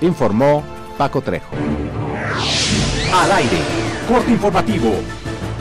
[0.00, 0.64] Informó
[0.96, 1.54] Paco Trejo.
[3.12, 3.58] Al aire,
[4.08, 4.94] corte informativo.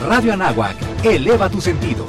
[0.07, 2.07] Radio Anáhuac, eleva tus sentidos.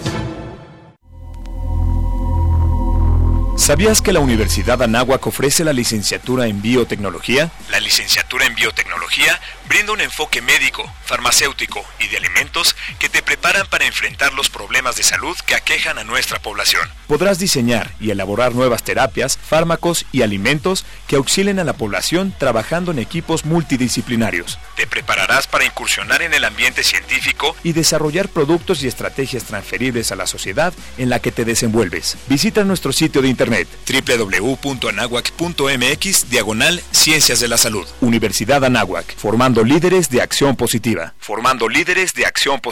[3.56, 7.50] ¿Sabías que la Universidad Anáhuac ofrece la licenciatura en biotecnología?
[7.70, 9.38] La licenciatura en biotecnología
[9.68, 14.96] brinda un enfoque médico, farmacéutico y de alimentos que te preparan para enfrentar los problemas
[14.96, 16.82] de salud que aquejan a nuestra población.
[17.06, 22.90] Podrás diseñar y elaborar nuevas terapias, fármacos y alimentos que auxilien a la población trabajando
[22.90, 24.58] en equipos multidisciplinarios.
[24.76, 30.16] Te prepararás para incursionar en el ambiente científico y desarrollar productos y estrategias transferibles a
[30.16, 32.16] la sociedad en la que te desenvuelves.
[32.28, 37.86] Visita nuestro sitio de internet www.anahuac.mx diagonal Ciencias de la Salud.
[38.00, 41.14] Universidad Anáhuac, formando líderes de acción positiva.
[41.18, 42.71] Formando líderes de acción positiva.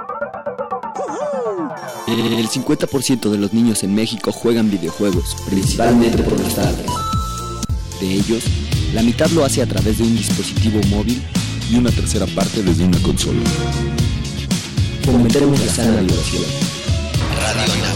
[2.07, 6.91] El 50% de los niños en México juegan videojuegos, principalmente por los padres.
[7.99, 8.43] De ellos,
[8.93, 11.21] la mitad lo hace a través de un dispositivo móvil
[11.69, 13.41] y una tercera parte desde una consola.
[15.03, 16.43] Fomentemos la sana diversión.
[17.55, 17.91] Radio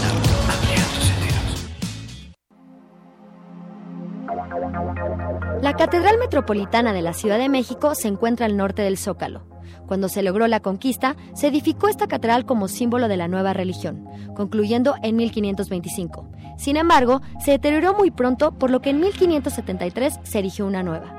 [5.62, 9.55] La Catedral Metropolitana de la Ciudad de México se encuentra al norte del Zócalo.
[9.86, 14.06] Cuando se logró la conquista, se edificó esta catedral como símbolo de la nueva religión,
[14.34, 16.28] concluyendo en 1525.
[16.56, 21.14] Sin embargo, se deterioró muy pronto, por lo que en 1573 se erigió una nueva.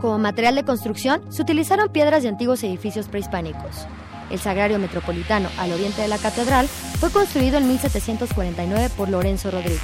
[0.00, 3.86] Como material de construcción, se utilizaron piedras de antiguos edificios prehispánicos.
[4.30, 9.82] El Sagrario Metropolitano, al oriente de la catedral, fue construido en 1749 por Lorenzo Rodríguez.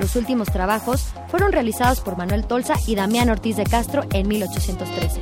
[0.00, 5.20] Los últimos trabajos fueron realizados por Manuel Tolsa y Damián Ortiz de Castro en 1813.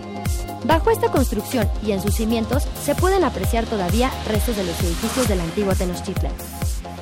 [0.64, 5.28] Bajo esta construcción y en sus cimientos se pueden apreciar todavía restos de los edificios
[5.28, 6.32] de la antigua Tenochtitlan.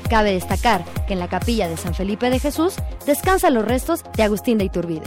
[0.09, 2.75] Cabe destacar que en la capilla de San Felipe de Jesús
[3.07, 5.05] descansan los restos de Agustín de Iturbide.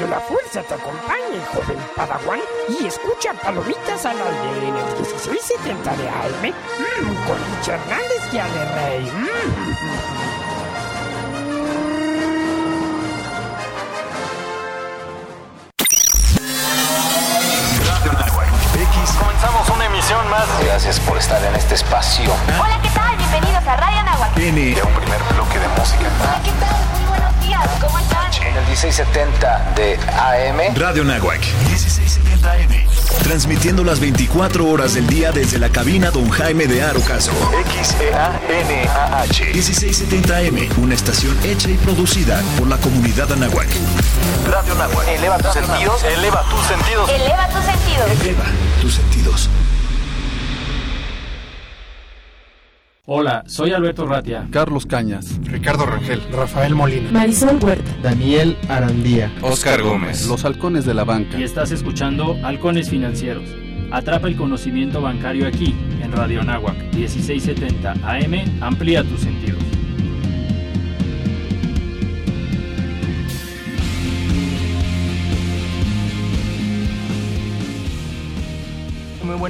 [0.00, 2.40] que la fuerza te acompañe, joven Padawan,
[2.70, 8.38] y escucha Palomitas al aire en el 1670 de AM mm, con Lucha Hernández y
[8.38, 9.04] Ale Rey.
[9.04, 10.09] Mm.
[19.40, 20.46] Comenzamos una emisión más.
[20.62, 22.30] Gracias por estar en este espacio.
[22.60, 23.16] Hola, ¿qué tal?
[23.16, 24.36] Bienvenidos a Radio Nahuac.
[24.36, 24.74] N.
[24.74, 26.04] De un primer bloque de música.
[26.20, 27.09] Hola, ¿qué tal?
[27.80, 28.32] ¿Cómo están?
[28.42, 30.74] En el 1670 de AM.
[30.76, 32.90] Radio Nahuac, 1670 AM.
[33.22, 37.34] Transmitiendo las 24 horas del día desde la cabina Don Jaime de Aro Castro.
[37.80, 39.44] X-E-A-N-A-H.
[39.52, 43.68] 1670 AM, una estación hecha y producida por la comunidad Anahuac.
[44.50, 45.08] Radio Nahuac.
[45.08, 46.02] Eleva tus sentidos.
[46.04, 47.10] Eleva tus sentidos.
[47.10, 48.10] Eleva tus sentidos.
[48.10, 48.44] Eleva
[48.80, 49.50] tus sentidos.
[53.12, 54.46] Hola, soy Alberto Ratia.
[54.52, 55.40] Carlos Cañas.
[55.42, 56.22] Ricardo Rangel.
[56.30, 57.10] Rafael Molina.
[57.10, 57.90] Marisol Huerta.
[58.04, 59.32] Daniel Arandía.
[59.42, 60.28] Oscar Gómez.
[60.28, 61.36] Los halcones de la banca.
[61.36, 63.50] Y estás escuchando Halcones Financieros.
[63.90, 68.62] Atrapa el conocimiento bancario aquí, en Radio Nahuac, 1670 AM.
[68.62, 69.69] Amplía tus sentidos.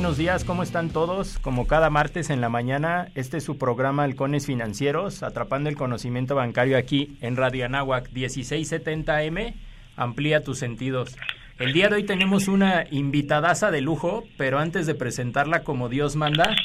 [0.01, 1.39] Buenos días, ¿cómo están todos?
[1.41, 6.35] Como cada martes en la mañana, este es su programa Halcones Financieros, atrapando el conocimiento
[6.35, 9.53] bancario aquí en Radio Anáhuac 1670M.
[9.97, 11.19] Amplía tus sentidos.
[11.59, 16.17] El día de hoy tenemos una invitadaza de lujo, pero antes de presentarla como Dios
[16.17, 16.57] manda,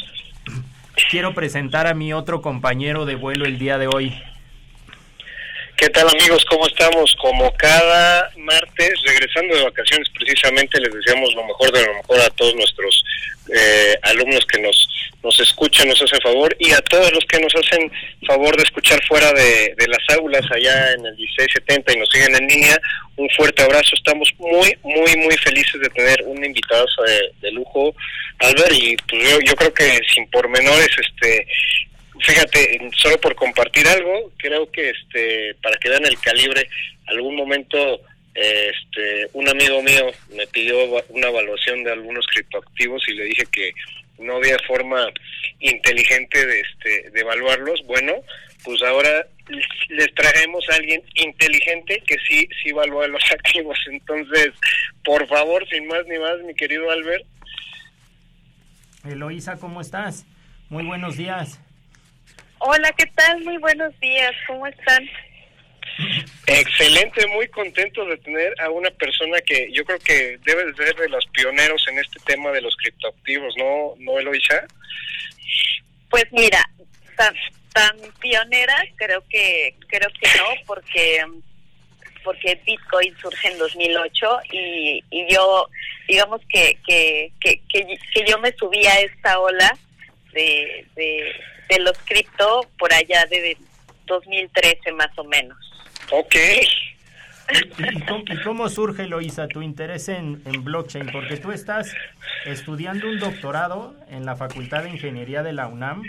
[1.12, 4.14] quiero presentar a mi otro compañero de vuelo el día de hoy.
[5.78, 6.46] ¿Qué tal amigos?
[6.46, 7.14] ¿Cómo estamos?
[7.20, 12.30] Como cada martes, regresando de vacaciones precisamente, les deseamos lo mejor de lo mejor a
[12.30, 13.04] todos nuestros
[13.54, 14.88] eh, alumnos que nos,
[15.22, 17.92] nos escuchan, nos hacen favor, y a todos los que nos hacen
[18.26, 22.48] favor de escuchar fuera de, las aulas allá en el 1670 y nos siguen en
[22.48, 22.80] línea,
[23.18, 23.96] un fuerte abrazo.
[23.96, 27.94] Estamos muy, muy, muy felices de tener un invitado de, de lujo,
[28.40, 31.46] Albert, y pues yo, yo creo que sin pormenores, este
[32.20, 36.70] fíjate, solo por compartir algo, creo que este para que vean el calibre,
[37.08, 38.02] algún momento
[38.34, 40.78] este un amigo mío me pidió
[41.10, 43.72] una evaluación de algunos criptoactivos y le dije que
[44.18, 45.12] no había forma
[45.60, 47.86] inteligente de este de evaluarlos.
[47.86, 48.14] Bueno,
[48.64, 49.28] pues ahora
[49.90, 53.78] les traemos a alguien inteligente que sí sí evalúa los activos.
[53.88, 54.52] Entonces,
[55.04, 57.26] por favor, sin más ni más, mi querido Albert.
[59.06, 60.26] Eloísa, ¿cómo estás?
[60.70, 61.60] Muy buenos días.
[62.60, 63.44] Hola, ¿qué tal?
[63.44, 64.34] Muy buenos días.
[64.48, 65.10] ¿Cómo están?
[66.48, 70.96] Excelente, muy contento de tener a una persona que yo creo que debe de ser
[70.96, 74.66] de los pioneros en este tema de los criptoactivos, ¿no, no Eloisa?
[76.10, 76.64] Pues mira,
[77.16, 77.34] tan,
[77.74, 81.26] tan pionera creo que creo que no, porque
[82.24, 85.70] porque Bitcoin surge en 2008 y, y yo
[86.08, 89.78] digamos que que, que, que, yo me subí a esta ola
[90.34, 91.34] de, de,
[91.70, 93.58] de los cripto por allá de
[94.06, 95.58] 2013 más o menos.
[96.12, 96.36] Ok.
[97.78, 101.12] ¿Y, cómo, surge, Loisa, tu interés en, en, blockchain?
[101.12, 101.94] Porque tú estás
[102.46, 106.04] estudiando un doctorado en la Facultad de Ingeniería de la UNAM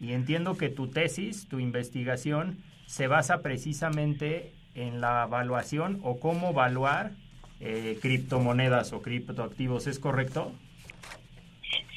[0.00, 6.50] y entiendo que tu tesis, tu investigación, se basa precisamente en la evaluación o cómo
[6.50, 7.12] evaluar
[7.60, 9.86] eh, criptomonedas o criptoactivos.
[9.86, 10.52] ¿Es correcto?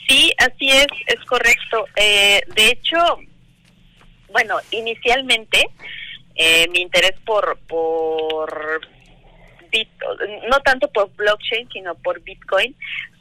[0.07, 1.52] Sí, así es, es correcto.
[1.95, 2.97] Eh, de hecho,
[4.31, 5.67] bueno, inicialmente
[6.35, 8.81] eh, mi interés por, por
[10.49, 12.75] no tanto por blockchain, sino por Bitcoin,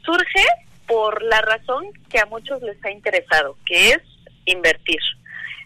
[0.05, 0.45] surge
[0.85, 3.99] por la razón que a muchos les ha interesado, que es
[4.45, 4.99] invertir.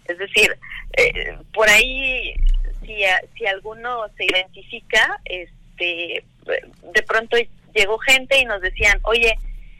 [0.05, 0.57] Es decir,
[0.97, 2.33] eh, por ahí,
[2.85, 3.03] si,
[3.37, 7.35] si alguno se identifica, este, de pronto
[7.73, 9.37] llegó gente y nos decían, oye,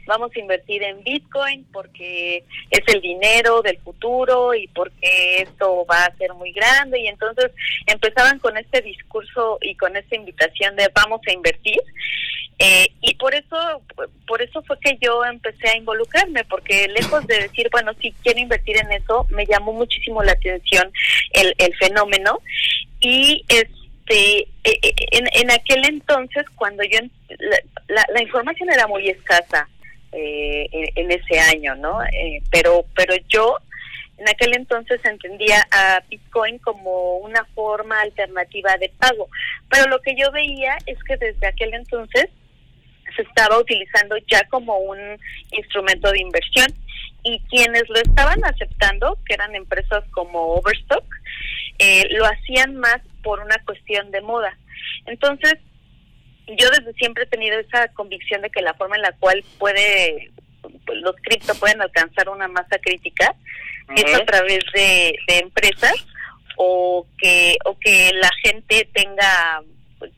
[0.08, 6.06] vamos a invertir en Bitcoin porque es el dinero del futuro y porque esto va
[6.06, 6.98] a ser muy grande.
[6.98, 7.52] Y entonces
[7.86, 11.80] empezaban con este discurso y con esta invitación de vamos a invertir.
[12.58, 13.82] Eh, y por eso
[14.26, 18.40] por eso fue que yo empecé a involucrarme porque lejos de decir bueno sí quiero
[18.40, 20.90] invertir en eso me llamó muchísimo la atención
[21.32, 22.40] el, el fenómeno.
[23.00, 26.98] Y este e, e, en, en aquel entonces cuando yo
[27.38, 29.68] la, la información era muy escasa
[30.12, 32.02] eh, en, ese año, ¿no?
[32.04, 33.58] Eh, pero, pero yo
[34.16, 39.28] en aquel entonces entendía a Bitcoin como una forma alternativa de pago,
[39.70, 42.28] pero lo que yo veía es que desde aquel entonces
[43.14, 44.98] se estaba utilizando ya como un
[45.52, 46.66] instrumento de inversión
[47.22, 51.04] y quienes lo estaban aceptando, que eran empresas como Overstock,
[51.78, 54.56] eh, lo hacían más por una cuestión de moda.
[55.06, 55.54] Entonces,
[56.56, 60.30] yo desde siempre he tenido esa convicción de que la forma en la cual puede
[60.62, 63.34] pues, los cripto pueden alcanzar una masa crítica
[63.94, 65.94] es a través de, empresas
[66.56, 69.62] o que o que la gente tenga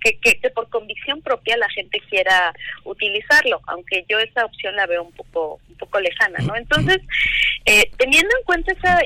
[0.01, 2.53] que, que, por convicción propia la gente quiera
[2.85, 6.57] utilizarlo, aunque yo esa opción la veo un poco un poco lejana, ¿no?
[6.57, 6.99] Entonces,
[7.65, 9.01] eh, teniendo en cuenta esa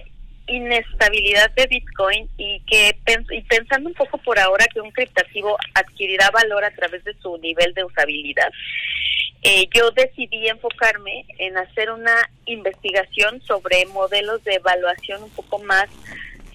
[0.47, 2.97] inestabilidad de Bitcoin y que
[3.31, 7.39] y pensando un poco por ahora que un criptativo adquirirá valor a través de su
[7.39, 8.51] nivel de usabilidad,
[9.43, 15.87] eh, yo decidí enfocarme en hacer una investigación sobre modelos de evaluación un poco más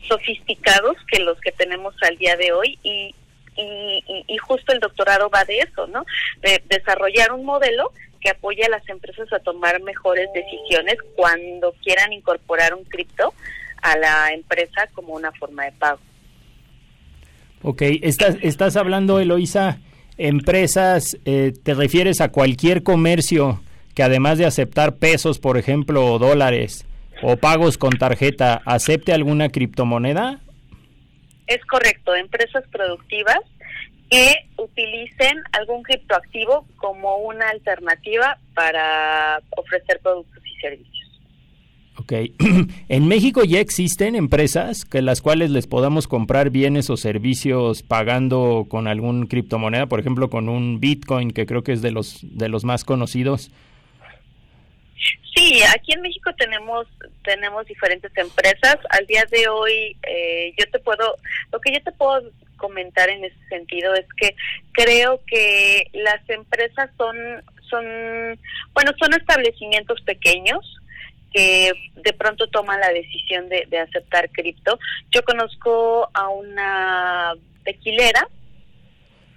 [0.07, 3.14] sofisticados que los que tenemos al día de hoy y,
[3.56, 6.06] y, y justo el doctorado va de eso, ¿no?
[6.42, 12.11] De desarrollar un modelo que apoye a las empresas a tomar mejores decisiones cuando quieran
[12.11, 13.33] incorporar un cripto
[13.81, 16.00] a la empresa como una forma de pago.
[17.62, 19.80] Ok, estás, estás hablando, Eloisa,
[20.18, 23.62] empresas, eh, ¿te refieres a cualquier comercio
[23.95, 26.86] que además de aceptar pesos, por ejemplo, o dólares,
[27.21, 30.40] o pagos con tarjeta, acepte alguna criptomoneda?
[31.48, 33.40] Es correcto, empresas productivas
[34.09, 40.98] que utilicen algún criptoactivo como una alternativa para ofrecer productos y servicios.
[41.99, 42.13] Ok.
[42.89, 48.68] en México ya existen empresas que las cuales les podamos comprar bienes o servicios pagando
[48.69, 52.47] con algún criptomoneda, por ejemplo, con un Bitcoin, que creo que es de los de
[52.47, 53.51] los más conocidos.
[55.35, 56.87] Sí, aquí en México tenemos
[57.23, 58.77] tenemos diferentes empresas.
[58.91, 61.15] Al día de hoy, eh, yo te puedo,
[61.51, 62.21] lo que yo te puedo
[62.57, 64.35] comentar en ese sentido es que
[64.71, 67.15] creo que las empresas son
[67.69, 67.85] son
[68.73, 70.79] bueno son establecimientos pequeños
[71.31, 74.80] que de pronto toman la decisión de, aceptar cripto.
[75.12, 77.33] Yo conozco a una
[77.64, 78.28] tequilera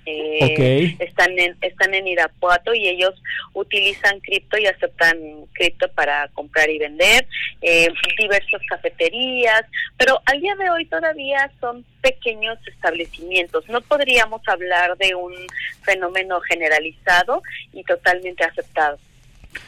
[0.05, 3.15] Eh, Están en están en Irapuato y ellos
[3.55, 5.17] utilizan cripto y aceptan
[5.53, 7.25] cripto para comprar y vender.
[7.61, 9.63] Eh, diversas cafeterías,
[9.97, 13.69] pero al día de hoy todavía son pequeños establecimientos.
[13.69, 15.35] No podríamos hablar de un
[15.83, 17.41] fenómeno generalizado
[17.73, 18.99] y totalmente aceptado.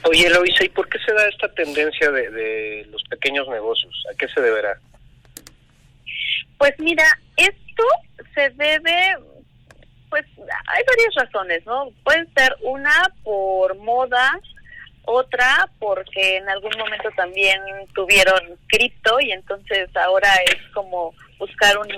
[0.04, 4.04] Oye, Eloisa, ¿y por qué se da esta tendencia de, de los pequeños negocios?
[4.12, 4.78] ¿A qué se deberá?
[6.58, 7.04] Pues mira,
[7.36, 7.84] esto
[8.34, 9.16] se debe
[10.14, 10.26] pues
[10.68, 11.88] hay varias razones, ¿no?
[12.04, 14.38] Pueden ser una por moda,
[15.06, 17.60] otra porque en algún momento también
[17.96, 21.88] tuvieron cripto y entonces ahora es como buscar un,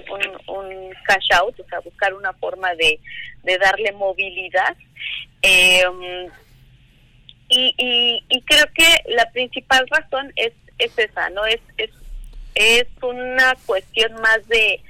[0.48, 2.98] un, cash out, o sea, buscar una forma de,
[3.42, 4.74] de darle movilidad.
[5.42, 6.30] Em,
[7.56, 11.46] y, y, creo que la principal razón es, es esa, ¿no?
[11.46, 11.90] Es, es,
[12.54, 14.80] es una cuestión más de,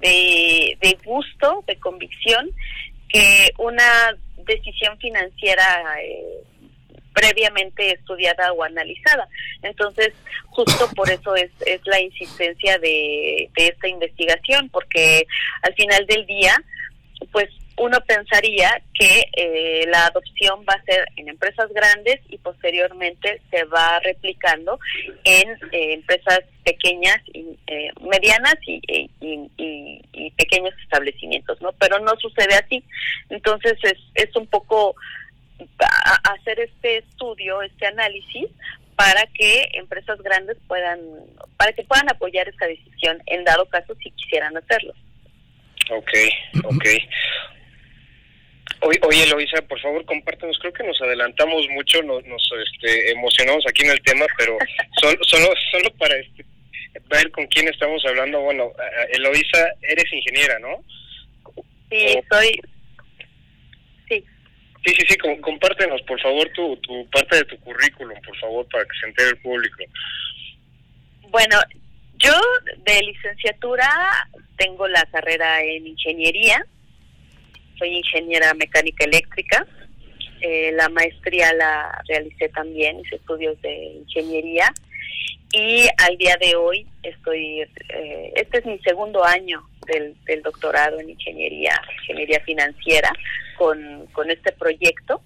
[0.00, 2.50] de, gusto, de convicción,
[3.08, 5.64] que una decisión financiera
[6.02, 6.42] eh,
[7.12, 9.28] previamente estudiada o analizada.
[9.62, 10.12] Entonces,
[10.46, 15.26] justo por eso es, es la insistencia de, de esta investigación, porque
[15.62, 16.56] al final del día,
[17.32, 23.40] pues uno pensaría que eh, la adopción va a ser en empresas grandes y posteriormente
[23.50, 24.78] se va replicando
[25.24, 28.80] en eh, empresas pequeñas y eh, medianas y,
[29.20, 31.72] y, pequeños establecimientos, ¿no?
[31.72, 32.84] Pero no sucede así.
[33.30, 34.94] Entonces es, es un poco
[36.24, 38.48] hacer este estudio, este análisis
[38.96, 41.00] para que empresas grandes puedan,
[41.56, 44.94] para que puedan apoyar esta decisión en dado caso si quisieran hacerlo.
[45.90, 46.10] Ok,
[46.64, 46.84] ok.
[48.80, 50.58] Oye, oye Loisa, por favor, compártanos.
[50.58, 54.58] Creo que nos adelantamos mucho, nos, nos este, emocionamos aquí en el tema, pero
[55.00, 56.44] solo, solo, solo para este,
[57.08, 58.40] ver con quién estamos hablando.
[58.40, 58.72] Bueno,
[59.12, 60.84] Eloisa, eres ingeniera, ¿no?
[61.90, 62.60] Sí, soy.
[64.08, 64.24] Sí.
[64.84, 68.84] Sí, sí, sí, compártenos, por favor, tu, tu parte de tu currículum, por favor, para
[68.84, 69.84] que se entere el público.
[71.30, 71.58] Bueno,
[72.18, 72.32] yo
[72.78, 73.88] de licenciatura
[74.56, 76.64] tengo la carrera en ingeniería
[77.78, 79.66] soy ingeniera mecánica eléctrica.
[80.40, 84.72] Eh, la maestría la realicé también, hice estudios de ingeniería
[85.52, 91.00] y al día de hoy estoy, eh, este es mi segundo año del, del doctorado
[91.00, 93.10] en ingeniería, ingeniería financiera
[93.56, 95.22] con, con este proyecto.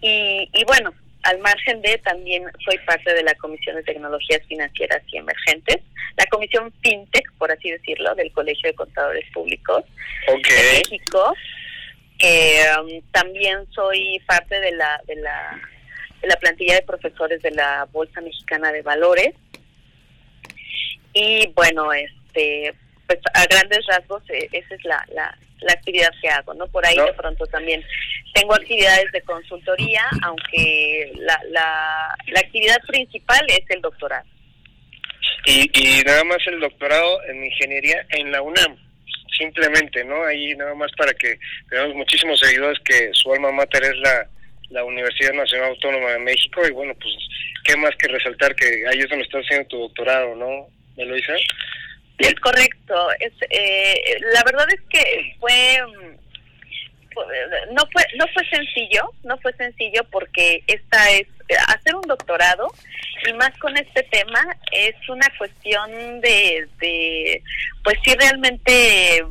[0.00, 0.92] Y, y bueno,
[1.24, 5.78] al margen de, también soy parte de la Comisión de Tecnologías Financieras y Emergentes,
[6.16, 9.84] la Comisión FinTech, por así decirlo, del Colegio de Contadores Públicos
[10.26, 11.34] de México.
[12.22, 15.60] Um, también soy parte de la, de la
[16.24, 19.34] de la plantilla de profesores de la Bolsa Mexicana de Valores.
[21.12, 22.74] Y bueno, este
[23.06, 26.66] pues a grandes rasgos eh, esa es la, la, la actividad que hago, ¿no?
[26.68, 27.82] Por ahí de pronto también
[28.34, 34.24] tengo actividades de consultoría, aunque la, la, la actividad principal es el doctorado.
[35.46, 38.76] Y, y nada más el doctorado en ingeniería en la UNAM,
[39.38, 40.24] simplemente, ¿no?
[40.24, 44.26] Ahí nada más para que tenemos muchísimos seguidores que su alma mater es la,
[44.70, 47.14] la Universidad Nacional Autónoma de México y bueno, pues
[47.64, 50.66] qué más que resaltar que ahí es donde estás haciendo tu doctorado, ¿no,
[50.96, 51.34] Eloisa?
[52.18, 52.94] Es correcto.
[53.20, 55.78] Es, eh, la verdad es que fue
[57.72, 61.26] no fue no fue sencillo, no fue sencillo porque esta es
[61.68, 62.72] hacer un doctorado
[63.26, 67.42] y más con este tema es una cuestión de, de
[67.82, 69.24] pues sí realmente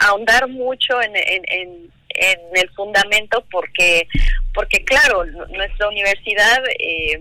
[0.00, 4.06] ahondar mucho en, en, en, en el fundamento porque
[4.54, 7.20] porque claro nuestra universidad eh,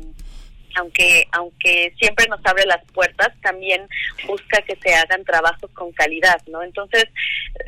[0.76, 3.88] aunque aunque siempre nos abre las puertas, también
[4.26, 6.64] busca que se hagan trabajos con calidad, ¿no?
[6.64, 7.06] Entonces,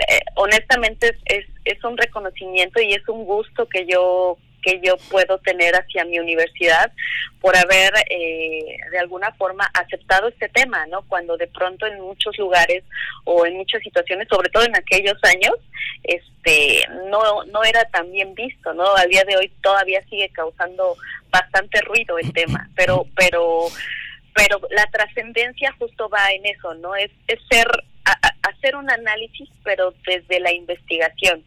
[0.10, 5.38] eh, honestamente es, es, un reconocimiento y es un gusto que yo que yo puedo
[5.40, 6.92] tener hacia mi universidad
[7.42, 11.04] por haber eh, de alguna forma aceptado este tema, ¿no?
[11.04, 12.84] Cuando de pronto en muchos lugares
[13.26, 15.56] o en muchas situaciones, sobre todo en aquellos años,
[16.04, 18.96] este no no era tan bien visto, ¿no?
[18.96, 20.96] Al día de hoy todavía sigue causando
[21.30, 23.68] bastante ruido el tema, pero pero
[24.34, 26.96] pero la trascendencia justo va en eso, ¿no?
[26.96, 27.68] Es, es ser
[28.42, 31.44] hacer un análisis pero desde la investigación.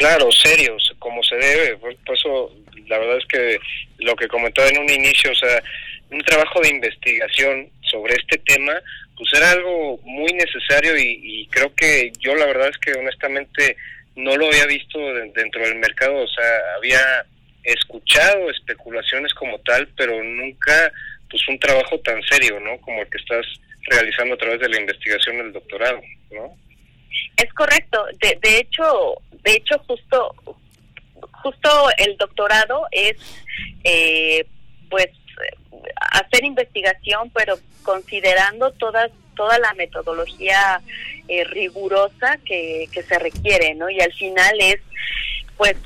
[0.00, 1.76] Claro, serios, como se debe.
[1.76, 2.50] Por, eso,
[2.86, 3.58] la verdad es que
[3.98, 5.62] lo que comentaba en un inicio, o sea,
[6.10, 8.72] un trabajo de investigación sobre este tema,
[9.14, 13.76] pues era algo muy necesario y, creo que yo la verdad es que honestamente
[14.16, 14.98] no lo había visto
[15.34, 17.26] dentro del mercado, o sea, había
[17.62, 20.90] escuchado especulaciones como tal, pero nunca
[21.28, 22.80] pues un trabajo tan serio, ¿no?
[22.80, 23.44] Como el que estás
[23.82, 26.56] realizando a través de la investigación del doctorado, ¿no?
[27.36, 28.04] Es correcto.
[28.20, 30.34] De, de hecho, de hecho justo
[31.42, 33.16] justo el doctorado es
[33.84, 34.46] eh,
[34.88, 35.08] pues
[36.12, 40.82] hacer investigación, pero considerando todas toda la metodología
[41.28, 43.88] eh, rigurosa que, que se requiere, ¿no?
[43.88, 44.80] Y al final es,
[45.56, 45.76] pues,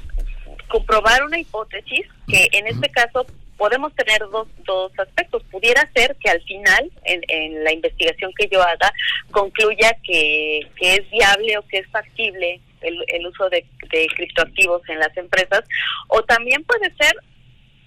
[0.69, 3.27] comprobar una hipótesis que en este caso
[3.65, 5.43] podemos tener dos, dos aspectos.
[5.51, 8.93] Pudiera ser que al final, en, en la investigación que yo haga,
[9.31, 14.87] concluya que, que es viable o que es factible el, el uso de, de criptoactivos
[14.91, 15.65] en las empresas,
[16.09, 17.17] o también puede ser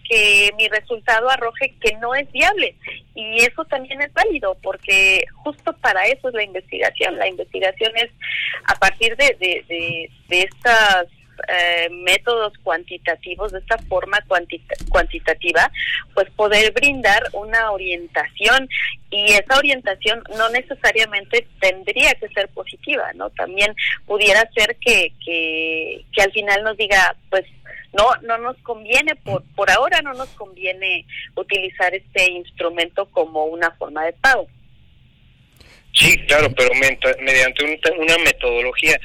[0.10, 2.74] que mi resultado arroje que no es viable.
[3.14, 7.20] Y eso también es válido, porque justo para eso es la investigación.
[7.20, 8.10] La investigación es
[8.66, 11.06] a partir de, de, estas
[11.48, 15.72] eh, métodos cuantitativos, de esta forma cuantita cuantitativa,
[16.14, 18.70] pues poder brindar una orientación.
[19.10, 23.30] Y esa orientación no necesariamente tendría que ser positiva, ¿no?
[23.32, 23.74] También
[24.06, 27.46] pudiera ser que, que, al final nos diga, pues
[27.94, 33.72] no no nos conviene por por ahora no nos conviene utilizar este instrumento como una
[33.72, 34.48] forma de pago.
[35.94, 39.00] Sí claro pero mediante un, una metodología.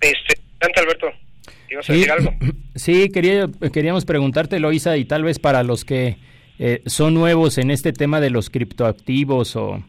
[0.00, 0.40] Este
[0.80, 1.12] Alberto
[1.70, 2.34] ibas sí, a decir algo
[2.74, 6.18] sí quería queríamos preguntarte Loisa y tal vez para los que
[6.58, 9.82] eh, son nuevos en este tema de los criptoactivos o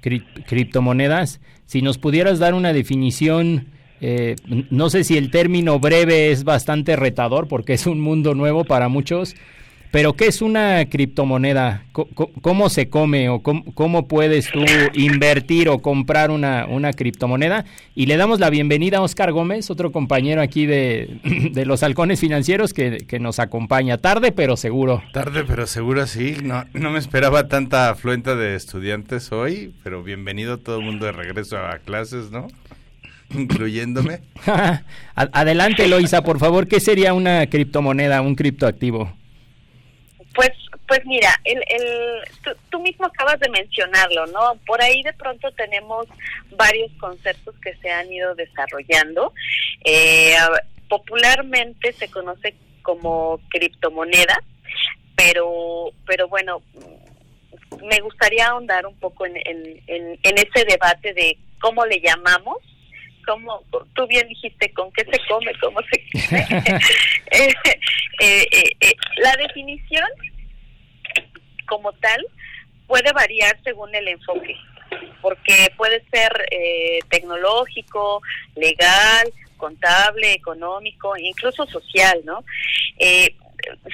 [0.00, 3.68] cri criptomonedas si nos pudieras dar una definición
[4.00, 4.36] eh,
[4.70, 8.88] no sé si el término breve es bastante retador porque es un mundo nuevo para
[8.88, 9.36] muchos,
[9.90, 11.84] pero ¿qué es una criptomoneda?
[11.92, 17.64] ¿Cómo, cómo se come o cómo, cómo, puedes tú invertir o comprar una, una, criptomoneda?
[17.96, 21.20] Y le damos la bienvenida a Oscar Gómez, otro compañero aquí de,
[21.52, 23.98] de los halcones financieros que, que, nos acompaña.
[23.98, 25.02] Tarde, pero seguro.
[25.12, 26.36] Tarde, pero seguro, sí.
[26.42, 31.12] No, no me esperaba tanta afluenta de estudiantes hoy, pero bienvenido todo el mundo de
[31.12, 32.46] regreso a clases, ¿no?
[33.34, 34.20] incluyéndome.
[35.14, 39.12] Adelante, Loisa, por favor, ¿qué sería una criptomoneda, un criptoactivo?
[40.34, 40.50] Pues,
[40.86, 42.20] pues mira, el, el,
[42.70, 44.54] tú, mismo acabas de mencionarlo, ¿no?
[44.66, 46.06] Por ahí de pronto tenemos
[46.52, 49.32] varios conceptos que se han ido desarrollando.
[49.84, 50.36] Eh,
[50.88, 54.40] popularmente se conoce como criptomoneda,
[55.16, 56.62] pero, pero bueno,
[57.82, 62.58] me gustaría ahondar un poco en, en, en, en ese debate de cómo le llamamos
[63.30, 63.62] como
[63.94, 65.96] tú bien dijiste, con qué se come, cómo se...
[67.30, 67.54] eh,
[68.20, 68.44] eh,
[68.80, 70.08] eh, la definición
[71.68, 72.26] como tal
[72.88, 74.56] puede variar según el enfoque,
[75.22, 76.32] porque puede ser
[77.08, 78.20] tecnológico,
[78.56, 82.44] legal, contable, económico, incluso social, ¿no?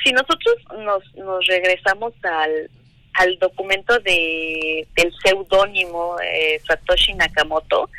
[0.03, 2.71] si nosotros nos, nos regresamos al,
[3.13, 7.91] al documento de del seudónimo eh, Satoshi Nakamoto,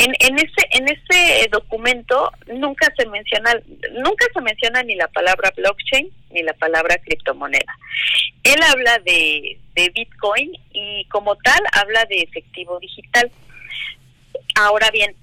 [0.00, 3.52] en, en ese en ese documento nunca se menciona
[3.92, 7.76] nunca se menciona ni la palabra blockchain ni la palabra criptomoneda.
[8.42, 13.30] Él habla de, de bitcoin y como tal habla de efectivo digital.
[14.56, 15.14] Ahora bien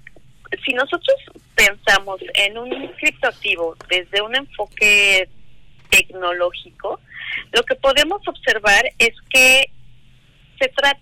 [0.64, 1.16] si nosotros
[1.54, 5.28] pensamos en un criptoactivo desde un enfoque
[5.90, 7.00] tecnológico
[7.52, 9.70] lo que podemos observar es que
[10.58, 10.98] se trata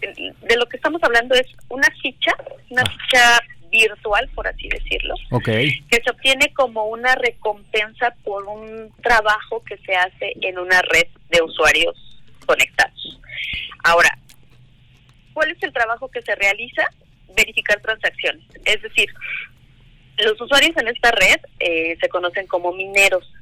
[0.00, 2.32] de lo que estamos hablando es una ficha,
[2.68, 2.90] una ah.
[2.90, 5.80] ficha virtual, por así decirlo, okay.
[5.90, 11.06] que se obtiene como una recompensa por un trabajo que se hace en una red
[11.30, 11.94] de usuarios
[12.46, 13.20] conectados.
[13.84, 14.18] Ahora,
[15.32, 16.82] ¿cuál es el trabajo que se realiza?
[17.36, 18.44] Verificar transacciones.
[18.64, 19.08] Es decir,
[20.18, 23.32] los usuarios en esta red eh, se conocen como mineros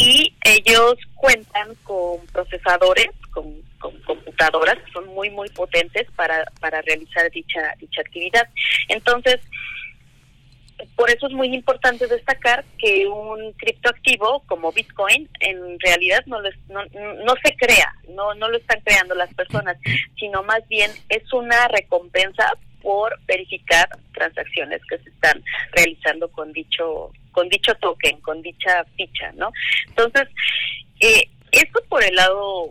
[0.00, 6.80] y ellos cuentan con procesadores, con, con, computadoras que son muy muy potentes para, para
[6.82, 8.48] realizar dicha dicha actividad.
[8.88, 9.40] Entonces,
[10.96, 16.48] por eso es muy importante destacar que un criptoactivo como Bitcoin en realidad no, lo,
[16.68, 16.82] no,
[17.24, 19.76] no se crea, no, no lo están creando las personas,
[20.18, 22.50] sino más bien es una recompensa
[22.82, 29.30] por verificar transacciones que se están realizando con dicho con dicho token, con dicha ficha,
[29.34, 29.52] ¿no?
[29.88, 30.28] Entonces,
[30.98, 32.70] eh, eso por el lado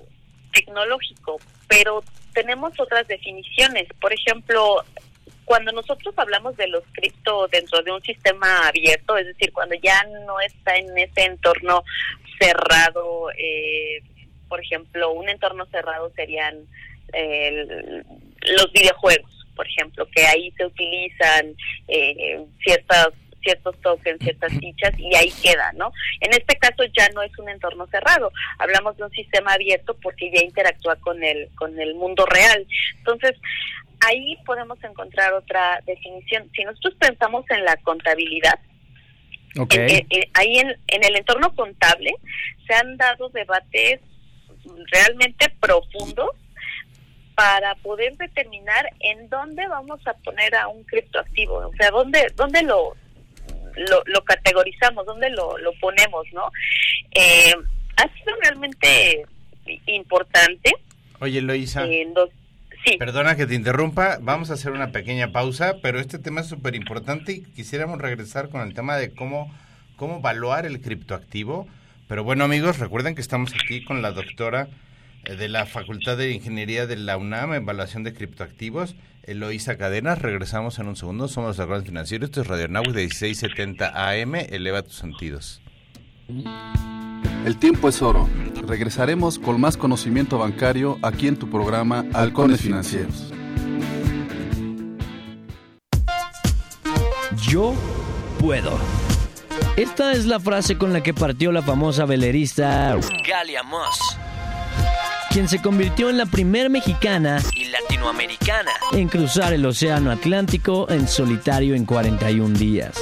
[0.54, 3.88] tecnológico, pero tenemos otras definiciones.
[4.02, 4.84] Por ejemplo,
[5.46, 10.04] cuando nosotros hablamos de los cripto dentro de un sistema abierto, es decir, cuando ya
[10.26, 11.84] no está en ese entorno
[12.40, 14.04] cerrado, eh,
[14.48, 16.56] por ejemplo, un entorno cerrado serían
[17.14, 17.66] eh,
[18.42, 21.54] los videojuegos, por ejemplo, que ahí se utilizan
[21.90, 23.10] eh, ciertas
[23.44, 25.92] ciertos tokens, ciertas fichas y ahí queda, ¿no?
[26.22, 30.32] En este caso ya no es un entorno cerrado, hablamos de un sistema abierto porque
[30.34, 32.66] ya interactúa con el con el mundo real.
[33.00, 33.34] Entonces,
[34.08, 36.50] ahí podemos encontrar otra definición.
[36.56, 38.58] Si nosotros pensamos en la contabilidad,
[39.58, 39.80] Okay.
[39.98, 42.12] en- en- ahí en, en el entorno contable
[42.66, 44.00] se han dado debates
[44.92, 46.32] realmente profundos
[47.40, 52.62] para poder determinar en dónde vamos a poner a un criptoactivo, o sea, dónde, dónde
[52.64, 52.98] lo,
[53.90, 56.52] lo, lo categorizamos, dónde lo, lo ponemos, ¿no?
[57.12, 57.54] Eh,
[57.96, 59.26] ha sido realmente
[59.86, 60.74] importante.
[61.22, 61.86] Oye, Loisa.
[62.14, 62.30] dos-
[62.84, 62.98] sí.
[62.98, 66.76] Perdona que te interrumpa, vamos a hacer una pequeña pausa, pero este tema es súper
[66.76, 69.50] importante y quisiéramos regresar con el tema de cómo,
[69.96, 71.70] cómo evaluar el criptoactivo.
[72.10, 74.74] Pero bueno amigos, recuerden que estamos aquí con la doctora eh,
[75.38, 80.22] de la Facultad de Ingeniería de la UNAM, Evaluación de Criptoactivos, Eloísa Cadenas.
[80.22, 84.36] Regresamos en un segundo, somos los Acuerdos Financieros, esto es Radio Now de 1670 AM,
[84.36, 85.62] eleva tus sentidos.
[87.46, 88.30] El tiempo es oro.
[88.68, 93.34] Regresaremos con más conocimiento bancario aquí en tu programa Halcones Financieros.
[97.48, 97.74] Yo
[98.40, 98.78] puedo.
[99.76, 104.18] Esta es la frase con la que partió la famosa velerista Galia Moss,
[105.30, 111.08] quien se convirtió en la primer mexicana y latinoamericana en cruzar el Océano Atlántico en
[111.08, 112.96] solitario en 41 días.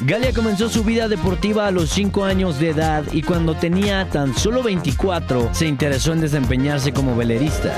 [0.00, 4.36] Galia comenzó su vida deportiva a los 5 años de edad y cuando tenía tan
[4.36, 7.74] solo 24 se interesó en desempeñarse como velerista.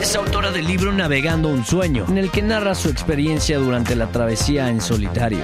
[0.00, 4.08] Es autora del libro Navegando un sueño, en el que narra su experiencia durante la
[4.08, 5.40] travesía en solitario.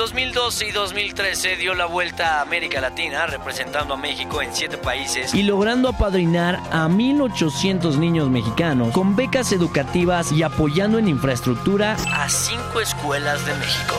[0.00, 4.78] En 2012 y 2013 dio la vuelta a América Latina representando a México en 7
[4.78, 11.98] países y logrando apadrinar a 1.800 niños mexicanos con becas educativas y apoyando en infraestructura
[12.14, 13.94] a 5 escuelas de México.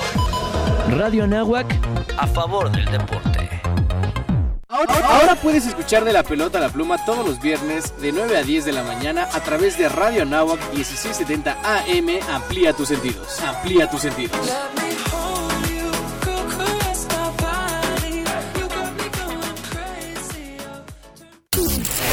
[0.98, 1.72] Radio Anáhuac
[2.18, 3.62] a favor del deporte.
[4.70, 8.38] Ahora, ahora puedes escuchar de la pelota a la pluma todos los viernes de 9
[8.38, 12.10] a 10 de la mañana a través de Radio Anáhuac 1670 AM.
[12.34, 13.40] Amplía tus sentidos.
[13.42, 14.52] Amplía tus sentidos.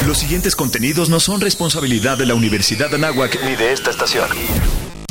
[0.09, 4.27] Los siguientes contenidos no son responsabilidad de la Universidad de Anáhuac ni de esta estación.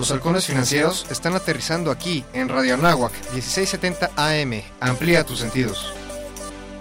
[0.00, 4.62] Los halcones financieros están aterrizando aquí en Radio Anáhuac 1670 AM.
[4.80, 5.92] Amplía tus sentidos.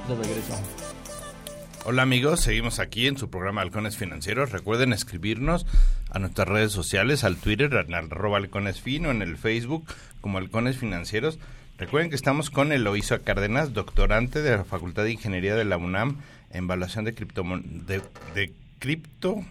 [0.08, 0.58] De regreso.
[1.84, 4.54] Hola amigos, seguimos aquí en su programa Halcones Financieros.
[4.54, 5.66] Recuerden escribirnos
[6.10, 9.84] a nuestras redes sociales, al Twitter, en arroba Halcones Fino, en el Facebook
[10.22, 11.40] como Halcones Financieros.
[11.78, 16.22] Recuerden que estamos con Eloísa Cárdenas, doctorante de la Facultad de Ingeniería de la UNAM
[16.52, 18.02] en evaluación de cripto de,
[18.34, 19.44] de cripto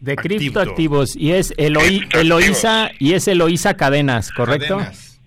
[0.00, 0.38] De activo.
[0.38, 1.16] criptoactivos.
[1.16, 4.76] Y es Eloi- Eloísa y es Eloísa Cadenas, ¿correcto?
[4.78, 5.20] Cadenas.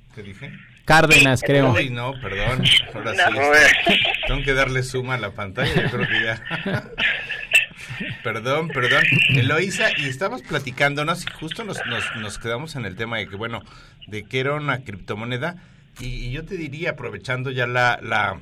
[0.86, 1.75] Cárdenas, creo.
[1.75, 2.63] Ay, no, perdón.
[2.95, 3.21] Ahora sí.
[3.34, 3.53] No.
[3.53, 6.91] este, tengo que darle suma a la pantalla, yo creo que ya.
[8.23, 9.03] perdón, perdón.
[9.29, 13.36] Eloisa, y estábamos platicándonos y justo nos, nos, nos quedamos en el tema de que,
[13.36, 13.62] bueno,
[14.08, 15.55] de que era una criptomoneda.
[15.99, 18.39] Y, y yo te diría, aprovechando ya la, la,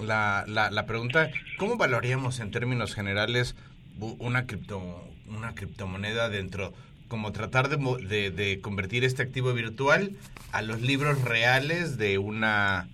[0.00, 3.56] la, la, la pregunta, ¿cómo valoraríamos en términos generales
[3.98, 5.04] una cripto
[5.36, 6.72] una criptomoneda dentro
[7.08, 10.12] como tratar de, de, de convertir este activo virtual
[10.52, 12.88] a los libros reales de una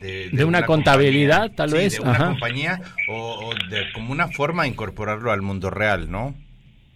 [0.00, 1.56] de, De una contabilidad, compañía.
[1.56, 2.26] tal Sí, vez, de una ajá.
[2.26, 6.34] compañía o, o de como una forma de incorporarlo al mundo real no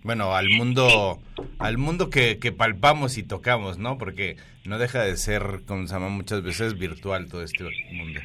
[0.03, 1.21] bueno al mundo
[1.59, 5.95] al mundo que, que palpamos y tocamos no porque no deja de ser como se
[5.95, 8.21] llama muchas veces virtual todo este mundo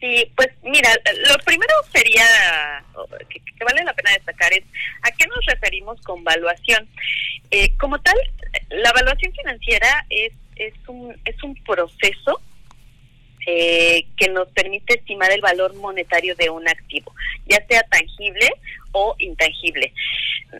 [0.00, 0.90] Sí, pues mira,
[1.28, 2.84] lo primero sería,
[3.30, 4.64] que, que vale la pena destacar es,
[5.02, 6.86] ¿a qué nos referimos con valuación?
[7.50, 8.16] Eh, como tal,
[8.70, 12.40] la evaluación financiera es, es, un, es un proceso
[13.46, 17.14] eh, que nos permite estimar el valor monetario de un activo,
[17.46, 18.50] ya sea tangible
[18.92, 19.92] o intangible.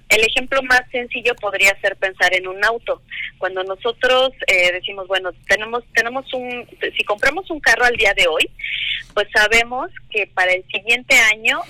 [0.08, 3.02] El ejemplo más sencillo podría ser pensar en un auto.
[3.38, 8.26] Cuando nosotros eh, decimos, bueno, tenemos tenemos un, si compramos un carro al día de
[8.28, 8.48] hoy,
[9.14, 11.60] pues sabemos que para el siguiente año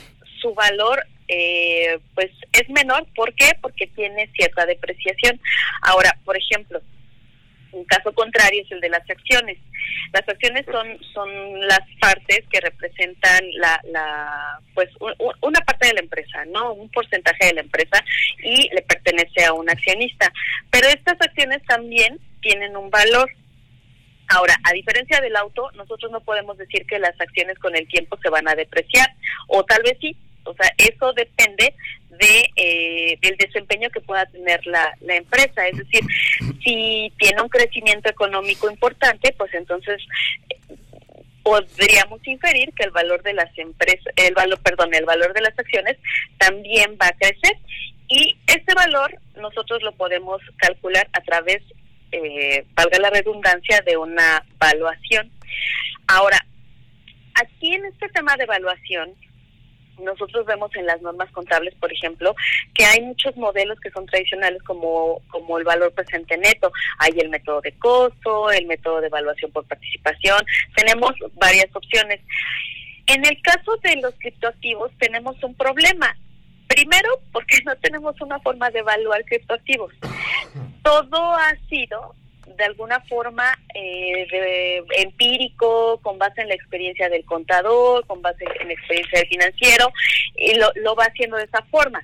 [0.40, 3.06] su valor eh, pues es menor.
[3.14, 3.52] ¿Por qué?
[3.60, 5.40] Porque tiene cierta depreciación.
[5.82, 6.80] Ahora, por ejemplo,
[7.76, 9.58] Un caso contrario es el de las acciones.
[10.12, 14.88] Las acciones son son las partes que representan la, la pues
[15.42, 18.02] una parte de la empresa, no un porcentaje de la empresa
[18.42, 20.32] y le pertenece a un accionista.
[20.70, 23.30] Pero estas acciones también tienen un valor.
[24.28, 28.18] Ahora, a diferencia del auto, nosotros no podemos decir que las acciones con el tiempo
[28.22, 29.08] se van a depreciar,
[29.46, 31.74] o tal vez sí, o sea, eso depende
[32.18, 35.66] de eh, del desempeño que pueda tener la, la empresa.
[35.68, 36.02] Es decir,
[36.64, 40.02] si tiene un crecimiento económico importante, pues entonces
[41.42, 45.56] podríamos inferir que el valor de las empresas, el valor, perdón, el valor de las
[45.56, 45.96] acciones
[46.38, 47.56] también va a crecer
[48.08, 51.62] y ese valor nosotros lo podemos calcular a través,
[52.12, 55.30] eh, valga la redundancia, de una valuación.
[56.08, 56.44] Ahora,
[57.34, 59.14] aquí en este tema de evaluación,
[59.98, 62.34] nosotros vemos en las normas contables, por ejemplo,
[62.74, 66.72] que hay muchos modelos que son tradicionales como, como el valor presente neto.
[66.98, 70.44] Hay el método de costo, el método de evaluación por participación.
[70.74, 72.20] Tenemos varias opciones.
[73.06, 76.16] En el caso de los criptoactivos tenemos un problema.
[76.66, 79.92] Primero, porque no tenemos una forma de evaluar criptoactivos.
[80.82, 82.14] Todo ha sido
[82.46, 88.68] de alguna forma eh, empírico, con base en la experiencia del contador, con base en
[88.68, 89.92] la experiencia del financiero,
[90.36, 92.02] y lo, lo va haciendo de esa forma.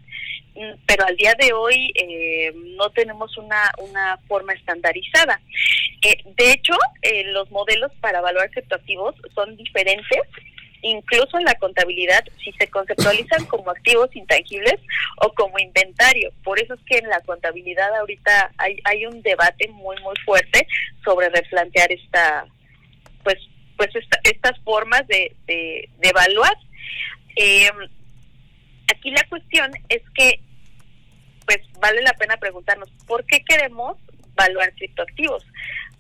[0.55, 5.41] Mm, pero al día de hoy eh, no tenemos una, una forma estandarizada.
[6.03, 6.75] Eh, de hecho,
[7.27, 10.21] los modelos para evaluar criptoactivos son diferentes
[10.83, 14.81] incluso en la contabilidad, si se conceptualizan como activos intangibles
[15.21, 16.33] o como inventario.
[16.45, 20.67] Por eso es que en la contabilidad ahorita hay, hay un debate muy, muy fuerte
[21.05, 22.47] sobre replantear esta,
[23.23, 23.39] pues,
[23.77, 23.91] pues
[24.25, 26.57] estas formas de, de, evaluar.
[27.37, 27.77] Em,
[28.93, 30.41] aquí la cuestión es que,
[31.47, 33.97] pues, vale la pena preguntarnos, ¿por qué queremos
[34.37, 35.45] evaluar criptoactivos?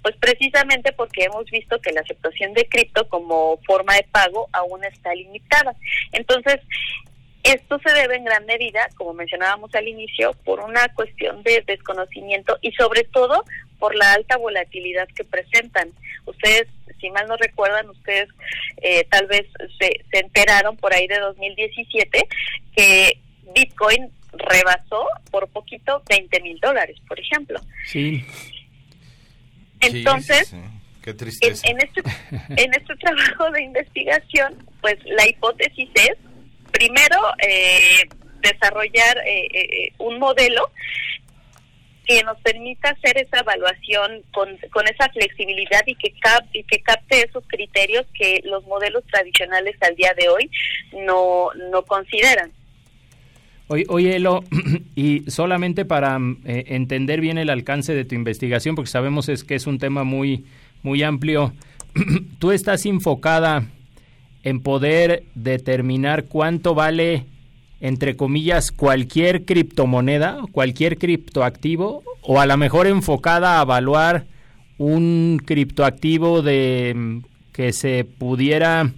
[0.02, 4.84] Pues precisamente porque hemos visto que la aceptación de cripto como forma de pago aún
[4.84, 5.76] está limitada.
[6.12, 6.60] Entonces,
[7.44, 12.56] esto se debe en gran medida, como mencionábamos al inicio, por una cuestión de desconocimiento
[12.62, 13.44] y sobre todo
[13.78, 15.90] por la alta volatilidad que presentan.
[16.24, 16.68] Ustedes,
[17.00, 18.28] si mal no recuerdan, ustedes
[18.80, 19.46] eh, tal vez
[19.80, 22.28] se, se enteraron por ahí de 2017
[22.76, 23.18] que
[23.54, 27.60] Bitcoin rebasó por poquito 20 mil dólares, por ejemplo.
[27.86, 28.24] Sí.
[29.82, 30.54] Entonces,
[31.02, 31.68] Qué tristeza.
[31.68, 32.00] En, este,
[32.56, 36.16] en este trabajo de investigación, pues la hipótesis es,
[36.70, 38.08] primero, eh,
[38.40, 40.70] desarrollar eh, eh, un modelo
[42.04, 46.80] que nos permita hacer esa evaluación con, con esa flexibilidad y que, cap, y que
[46.82, 50.50] capte esos criterios que los modelos tradicionales al día de hoy
[50.92, 52.52] no, no consideran.
[53.68, 54.44] Oye, Elo,
[54.96, 59.54] y solamente para eh, entender bien el alcance de tu investigación, porque sabemos es que
[59.54, 60.44] es un tema muy,
[60.82, 61.52] muy amplio,
[62.38, 63.64] tú estás enfocada
[64.42, 67.26] en poder determinar cuánto vale,
[67.80, 74.26] entre comillas, cualquier criptomoneda, cualquier criptoactivo, o a lo mejor enfocada a evaluar
[74.78, 77.22] un criptoactivo de
[77.52, 78.90] que se pudiera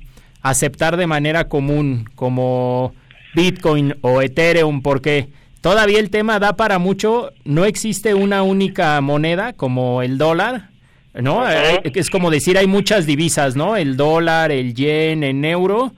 [0.42, 2.94] aceptar de manera común, como
[3.34, 5.28] Bitcoin o Ethereum, porque
[5.60, 10.70] todavía el tema da para mucho, no existe una única moneda como el dólar,
[11.14, 11.48] ¿no?
[11.48, 13.76] Eh, es como decir, hay muchas divisas, ¿no?
[13.76, 15.94] El dólar, el yen, el euro,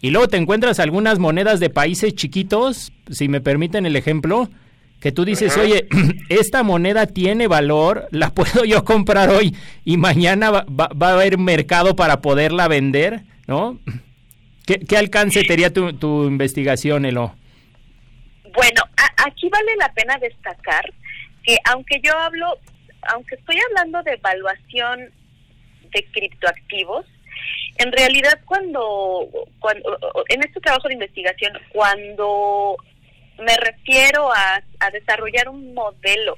[0.00, 4.48] y luego te encuentras algunas monedas de países chiquitos, si me permiten el ejemplo,
[5.00, 5.88] que tú dices, oye,
[6.28, 11.38] esta moneda tiene valor, la puedo yo comprar hoy y mañana va, va a haber
[11.38, 13.78] mercado para poderla vender, ¿no?
[14.68, 17.34] ¿Qué, alcance tenía tu, tu investigación, Elo?
[18.52, 18.82] Bueno,
[19.24, 20.92] aquí vale la pena destacar
[21.42, 22.58] que aunque yo hablo,
[23.14, 25.10] aunque estoy hablando de evaluación
[25.90, 27.06] de criptoactivos,
[27.78, 32.76] en realidad cuando, cuando en este trabajo de investigación, cuando
[33.38, 36.36] me refiero a, a desarrollar un modelo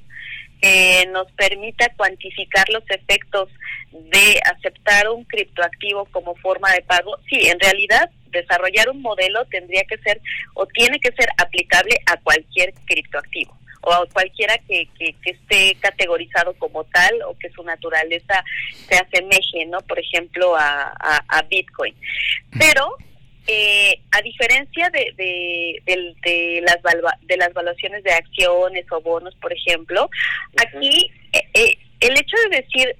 [0.62, 3.48] que nos permita cuantificar los efectos
[3.90, 9.84] de aceptar un criptoactivo como forma de pago, sí, en realidad desarrollar un modelo tendría
[9.84, 10.20] que ser
[10.54, 16.54] o tiene que ser aplicable a cualquier criptoactivo o a cualquiera que, que, esté categorizado
[16.54, 18.44] como tal o que su naturaleza
[18.88, 19.78] se asemeje, ¿no?
[19.80, 20.92] Por ejemplo, a,
[21.28, 21.94] a, Bitcoin.
[22.58, 22.94] Pero
[23.46, 26.76] eh, a diferencia de, de, de, las
[27.22, 30.10] de las valuaciones de acciones o bonos, por ejemplo,
[30.58, 32.96] aquí eh, eh, el hecho de decir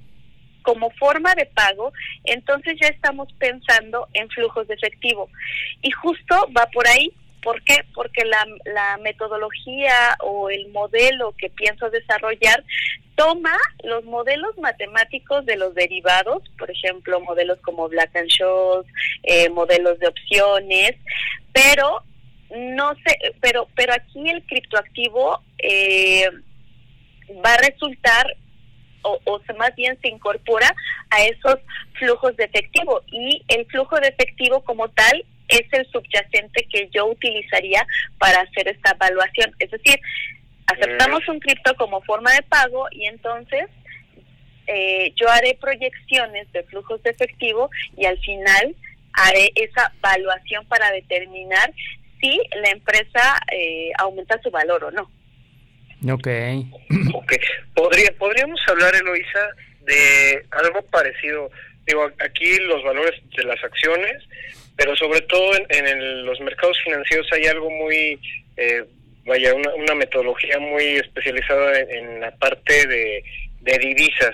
[0.63, 1.93] como forma de pago,
[2.25, 5.29] entonces ya estamos pensando en flujos de efectivo.
[5.83, 7.13] Y justo va por ahí.
[7.43, 7.85] ¿Por qué?
[7.95, 12.63] Porque la, la metodología o el modelo que pienso desarrollar
[13.21, 18.87] toma los modelos matemáticos de los derivados, por ejemplo, modelos como Black and Scholes,
[19.25, 20.93] eh, modelos de opciones,
[21.53, 22.03] pero
[22.51, 26.31] no sé, pero pero aquí el criptoactivo eh,
[27.45, 28.27] va a resultar
[29.03, 30.75] o, o se- más bien se incorpora
[31.11, 31.57] a esos
[31.95, 37.07] flujos de efectivo y el flujo de efectivo como tal es el subyacente que yo
[37.07, 37.85] utilizaría
[38.19, 39.55] para hacer esta evaluación.
[39.59, 39.99] Es decir,
[40.67, 43.67] aceptamos un cripto como forma de pago y entonces
[44.67, 48.77] eh, yo haré proyecciones de flujos de efectivo y al final
[49.13, 51.73] haré esa evaluación para determinar
[52.21, 55.11] si la empresa eh, aumenta su valor o no.
[56.09, 56.29] Ok.
[57.15, 57.33] Ok.
[57.75, 59.49] Podría, podríamos hablar, Eloisa,
[59.83, 61.51] de algo parecido.
[61.87, 64.23] Digo, aquí los valores de las acciones,
[64.77, 68.19] pero sobre todo en, el- los mercados financieros hay algo muy,
[68.57, 68.85] eh,
[69.27, 73.25] vaya, una, una metodología muy especializada en, la parte de,
[73.79, 74.33] divisas,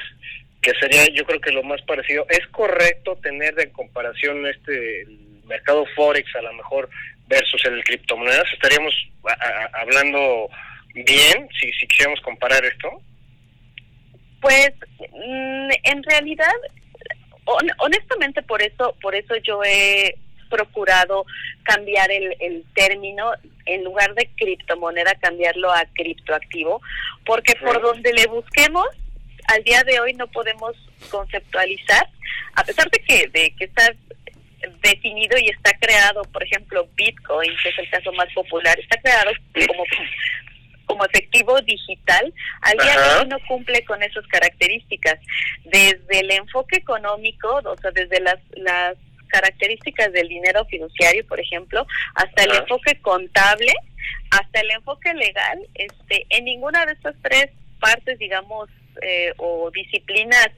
[0.63, 2.27] que sería yo creo que lo más parecido.
[2.29, 6.89] ¿Es correcto tener de comparación este el mercado Forex a lo mejor
[7.29, 8.45] versus el criptomonedas?
[8.53, 8.95] ¿Estaríamos
[9.73, 10.49] hablando
[11.03, 12.89] bien si, si quisiéramos comparar esto?
[14.41, 14.71] Pues
[15.13, 16.53] mm, en realidad,
[17.45, 20.17] hon- honestamente por eso, por eso yo he
[20.51, 21.25] procurado
[21.65, 23.33] cambiar el, el término
[23.65, 26.81] en lugar de criptomoneda cambiarlo a criptoactivo,
[27.25, 28.87] porque por donde le busquemos
[29.49, 30.77] al día de hoy no podemos
[31.11, 32.09] conceptualizar,
[32.55, 33.93] a pesar de que de que está
[34.83, 39.33] definido y está creado, por ejemplo, Bitcoin, que es el caso más popular, está creado
[39.67, 39.85] como
[40.87, 45.18] como efectivo digital, al día de hoy no cumple con esas características.
[45.64, 48.96] Desde el enfoque económico, o sea, desde las, las
[49.29, 52.61] características del dinero fiduciario, por ejemplo, hasta el Ajá.
[52.61, 53.72] enfoque contable,
[54.31, 57.49] hasta el enfoque legal, este, en ninguna de estas tres
[57.81, 58.68] partes, digamos,
[59.03, 60.51] eh, o disciplinas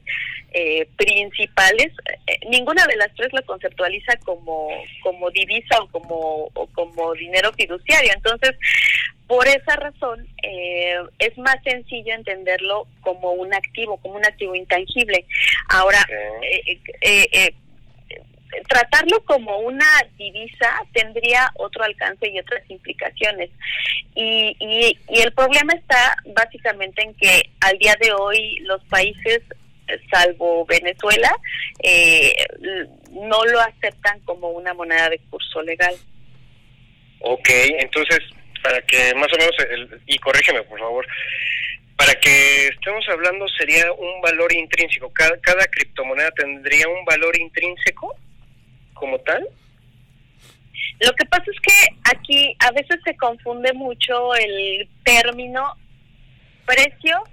[0.51, 1.87] eh, principales,
[2.27, 4.69] eh, ninguna de las tres lo conceptualiza como,
[5.03, 8.11] como divisa o como, o como dinero fiduciario.
[8.13, 8.55] Entonces,
[9.27, 15.23] por esa razón, eh, es más sencillo entenderlo como un activo, como un activo intangible.
[15.69, 15.99] Ahora,
[16.41, 17.53] eh, eh, eh, eh,
[18.67, 19.85] tratarlo como una
[20.17, 23.49] divisa tendría otro alcance y otras implicaciones.
[24.15, 29.41] Y, y, y el problema está básicamente en que al día de hoy los países,
[30.11, 31.31] salvo Venezuela,
[31.83, 32.33] eh,
[33.11, 35.95] no lo aceptan como una moneda de curso legal.
[37.21, 38.19] Ok, entonces,
[38.63, 41.05] para que más o menos, el- y corrígeme por favor,
[41.97, 45.11] para que estemos hablando sería un valor intrínseco.
[45.11, 48.15] Cada, cada criptomoneda tendría un valor intrínseco
[48.99, 49.47] como tal.
[50.99, 55.75] Lo que pasa es que aquí a veces se confunde mucho el término
[56.65, 57.23] precio,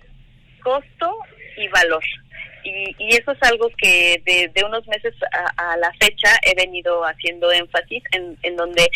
[0.63, 1.19] costo
[1.57, 2.05] y valor.
[2.65, 7.03] Y, y eso es algo que de, unos meses a, a la fecha he venido
[7.05, 8.89] haciendo énfasis en, en donde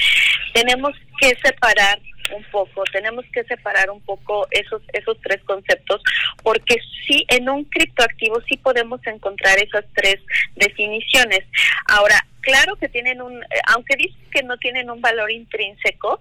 [0.54, 2.00] tenemos que separar
[2.32, 6.02] un poco, tenemos que separar un poco esos esos tres conceptos
[6.42, 10.16] porque sí en un criptoactivo sí podemos encontrar esas tres
[10.56, 11.40] definiciones.
[11.86, 16.18] Ahora, claro que tienen un, eh, aunque dicen que no tienen un valor intrínseco,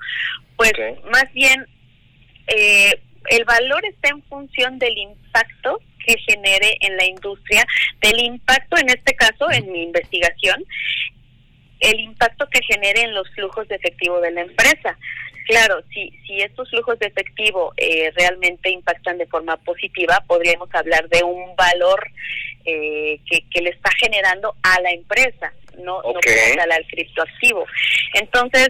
[0.56, 0.74] pues
[1.12, 1.66] más bien
[2.48, 7.66] eh, el valor está en función del impacto que genere en la industria,
[8.02, 10.64] del impacto en este caso, en mi investigación,
[11.80, 14.98] el impacto que genere en los flujos de efectivo de la empresa.
[15.50, 21.10] Claro, si, si estos flujos de efectivo eh, realmente impactan de forma positiva, podríamos hablar
[21.10, 22.08] de un valor
[22.66, 26.24] eh, que, que le está generando a la empresa, no, no Ok.
[26.24, 27.66] como tal al criptoactivo.
[28.14, 28.70] Entonces,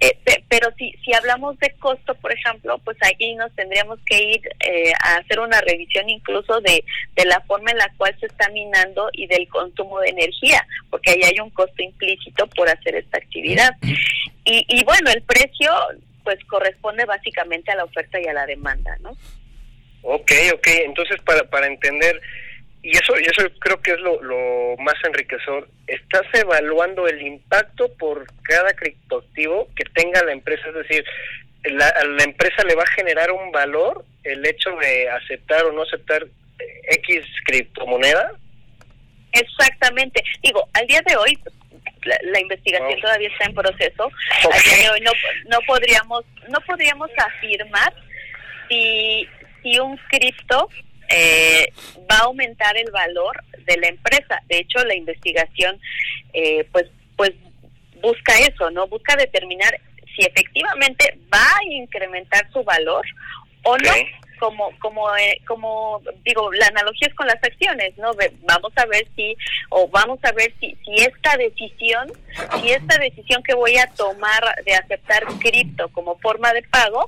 [0.00, 4.22] eh, pe- pero si, si hablamos de costo, por ejemplo, pues aquí nos tendríamos que
[4.22, 8.26] ir eh, a hacer una revisión incluso de, de la forma en la cual se
[8.26, 12.94] está minando y del consumo de energía, porque ahí hay un costo implícito por hacer
[12.96, 13.70] esta actividad.
[14.44, 15.70] Y, y bueno, el precio
[16.24, 19.16] pues corresponde básicamente a la oferta y a la demanda, ¿no?
[20.02, 22.20] Ok, ok, entonces para, para entender,
[22.86, 27.92] y eso, y eso creo que es lo, lo más enriquecedor, estás evaluando el impacto
[27.98, 31.04] por cada criptoactivo que tenga la empresa, es decir,
[31.64, 35.72] la, a la empresa le va a generar un valor el hecho de aceptar o
[35.72, 36.22] no aceptar
[36.60, 38.30] eh, X criptomoneda.
[39.32, 40.22] Exactamente.
[40.40, 41.36] Digo, al día de hoy,
[42.04, 44.12] la, la investigación todavía está en proceso.
[44.44, 45.10] Al día de hoy no,
[45.48, 47.92] no podríamos no podríamos afirmar
[48.68, 49.28] si,
[49.60, 50.68] si un cripto
[51.08, 51.72] eh,
[52.10, 54.42] va a aumentar el valor de la empresa.
[54.48, 55.80] De hecho, la investigación,
[56.32, 56.86] eh, pues,
[57.16, 57.32] pues
[58.00, 58.86] busca eso, ¿no?
[58.86, 59.78] Busca determinar
[60.14, 63.04] si efectivamente va a incrementar su valor
[63.64, 63.92] o no
[64.38, 68.12] como como eh, como digo la analogía es con las acciones no
[68.42, 69.36] vamos a ver si
[69.70, 72.12] o vamos a ver si si esta decisión
[72.60, 77.06] si esta decisión que voy a tomar de aceptar cripto como forma de pago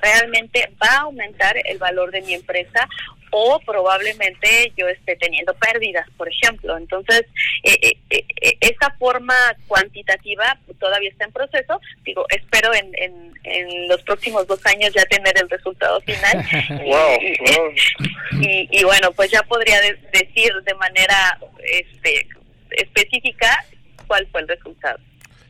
[0.00, 2.88] realmente va a aumentar el valor de mi empresa
[3.30, 6.76] o probablemente yo esté teniendo pérdidas, por ejemplo.
[6.76, 7.24] Entonces,
[7.62, 9.34] eh, eh, eh, esa forma
[9.66, 11.80] cuantitativa todavía está en proceso.
[12.04, 16.44] Digo, espero en, en, en, los próximos dos años ya tener el resultado final.
[18.40, 22.28] y, y, bueno, pues ya podría decir de manera este,
[22.70, 23.64] específica
[24.06, 24.98] cuál fue el resultado.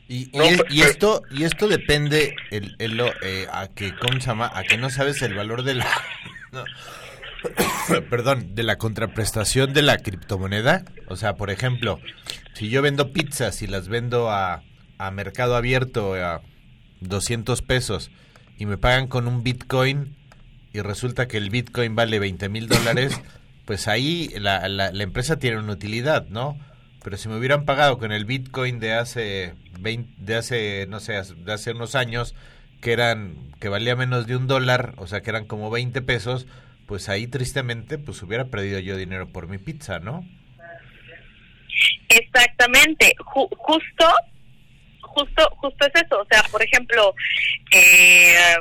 [0.07, 0.29] Y,
[0.69, 2.99] y, esto y esto depende el, el
[3.49, 5.87] a que cómo se llama a que no sabes el valor de la
[8.09, 10.85] perdón, de la contraprestación de la criptomoneda.
[11.07, 11.99] O sea, por ejemplo,
[12.53, 14.63] si yo vendo pizzas y las vendo a,
[14.97, 16.41] a mercado abierto a
[17.01, 18.11] 200 pesos
[18.57, 20.15] y me pagan con un Bitcoin
[20.73, 23.21] y resulta que el Bitcoin vale 20 mil dólares,
[23.65, 26.57] pues ahí la, la, la, empresa tiene una utilidad, ¿no?
[27.03, 31.13] Pero si me hubieran pagado con el Bitcoin de hace 20, de hace, no sé,
[31.13, 32.35] de hace unos años,
[32.81, 36.47] que eran, que valía menos de un dólar, o sea que eran como 20 pesos,
[36.85, 40.25] pues ahí tristemente pues hubiera perdido yo dinero por mi pizza, ¿no?
[42.09, 44.05] Exactamente, justo,
[45.01, 46.19] justo, justo es eso.
[46.19, 47.15] O sea, por ejemplo,
[47.71, 48.55] eh,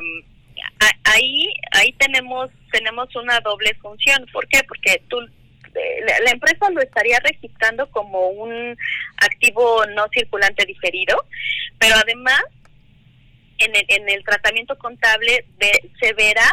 [1.05, 4.27] ahí, ahí tenemos, tenemos una doble función.
[4.33, 4.63] ¿Por qué?
[4.65, 8.77] Porque tú eh, la, empresa lo estaría registrando como un
[9.19, 11.25] activo no circulante diferido,
[11.79, 12.43] pero además
[13.59, 15.45] en el, en el tratamiento contable
[16.01, 16.49] se verá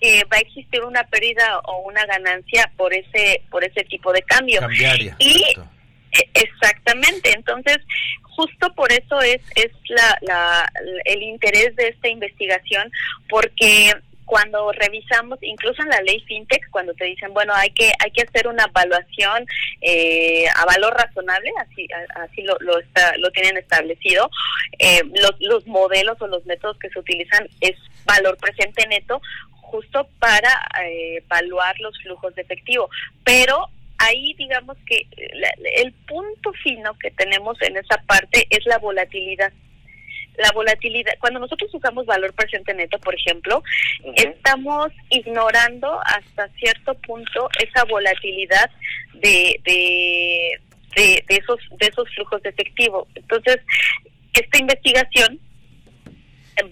[0.00, 4.22] que va a existir una pérdida o una ganancia por ese por ese tipo de
[4.22, 4.60] cambio.
[5.18, 5.56] y e,
[6.34, 7.78] exactamente, entonces
[8.22, 10.72] justo por eso es es la, la
[11.04, 12.90] el interés de esta investigación
[13.28, 13.92] porque
[14.24, 18.22] cuando revisamos incluso en la ley fintech cuando te dicen bueno hay que hay que
[18.22, 19.46] hacer una evaluación
[19.82, 21.86] eh, a valor razonable así
[22.16, 24.28] así lo lo, está, lo tienen establecido
[24.78, 29.20] eh, los, los modelos o los métodos que se utilizan es valor presente neto
[29.74, 30.50] justo para
[30.84, 32.88] eh, evaluar los flujos de efectivo.
[33.24, 35.06] Pero ahí digamos que
[35.76, 39.52] el punto fino que tenemos en esa parte es la volatilidad.
[40.36, 43.62] La volatilidad, cuando nosotros usamos valor presente neto, por ejemplo,
[44.16, 48.68] estamos ignorando hasta cierto punto esa volatilidad
[49.12, 50.60] de, de,
[50.96, 53.06] de, de esos, de esos flujos de efectivo.
[53.14, 53.60] Entonces,
[54.32, 55.38] esta investigación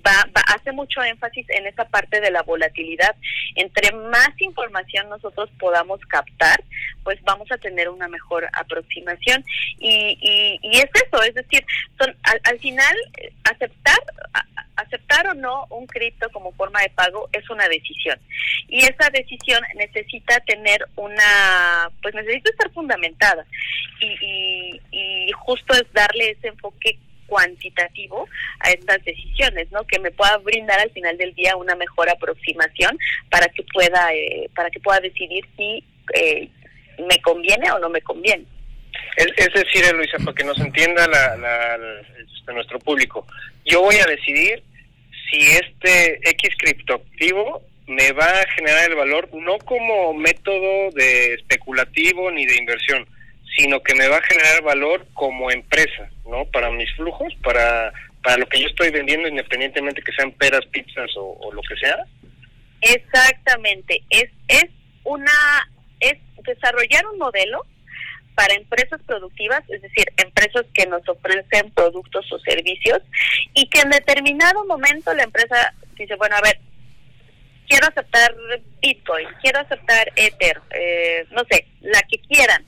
[0.06, 0.24] va,
[0.54, 3.14] hace mucho énfasis en esa parte de la volatilidad.
[3.54, 6.62] Entre más información nosotros podamos captar,
[7.04, 9.44] pues vamos a tener una mejor aproximación.
[9.78, 11.64] Y, y, y es eso, es decir,
[11.98, 12.96] son, al, al final
[13.44, 13.98] aceptar
[14.76, 18.18] aceptar o no un cripto como forma de pago es una decisión
[18.68, 23.44] y esa decisión necesita tener una pues necesita estar fundamentada
[24.00, 26.98] y, y, y justo es darle ese enfoque
[27.32, 28.28] cuantitativo
[28.60, 29.86] a estas decisiones, ¿no?
[29.86, 32.98] Que me pueda brindar al final del día una mejor aproximación
[33.30, 36.50] para que pueda eh, para que pueda decidir si eh,
[37.08, 38.44] me conviene o no me conviene.
[39.16, 41.78] Es, decir, Luisa, para que nos entienda la,
[42.18, 43.26] este, nuestro público,
[43.64, 44.62] yo voy a decidir
[45.30, 52.30] si este X criptoactivo me va a generar el valor no como método de especulativo
[52.30, 53.06] ni de inversión,
[53.56, 56.44] sino que me va a generar valor como empresa, ¿no?
[56.46, 57.92] Para mis flujos, para,
[58.22, 62.04] para lo que yo estoy vendiendo, independientemente que sean peras, pizzas o, lo que sea.
[62.80, 64.64] Exactamente, es, es
[65.04, 65.32] una,
[66.00, 67.64] es desarrollar un modelo
[68.34, 73.02] para empresas productivas, es decir, empresas que nos ofrecen productos o servicios
[73.54, 76.58] y que en determinado momento la empresa dice, bueno, a ver,
[77.68, 78.34] quiero aceptar
[78.80, 82.64] Bitcoin, quiero aceptar Ether, eh, no sé, la que quieran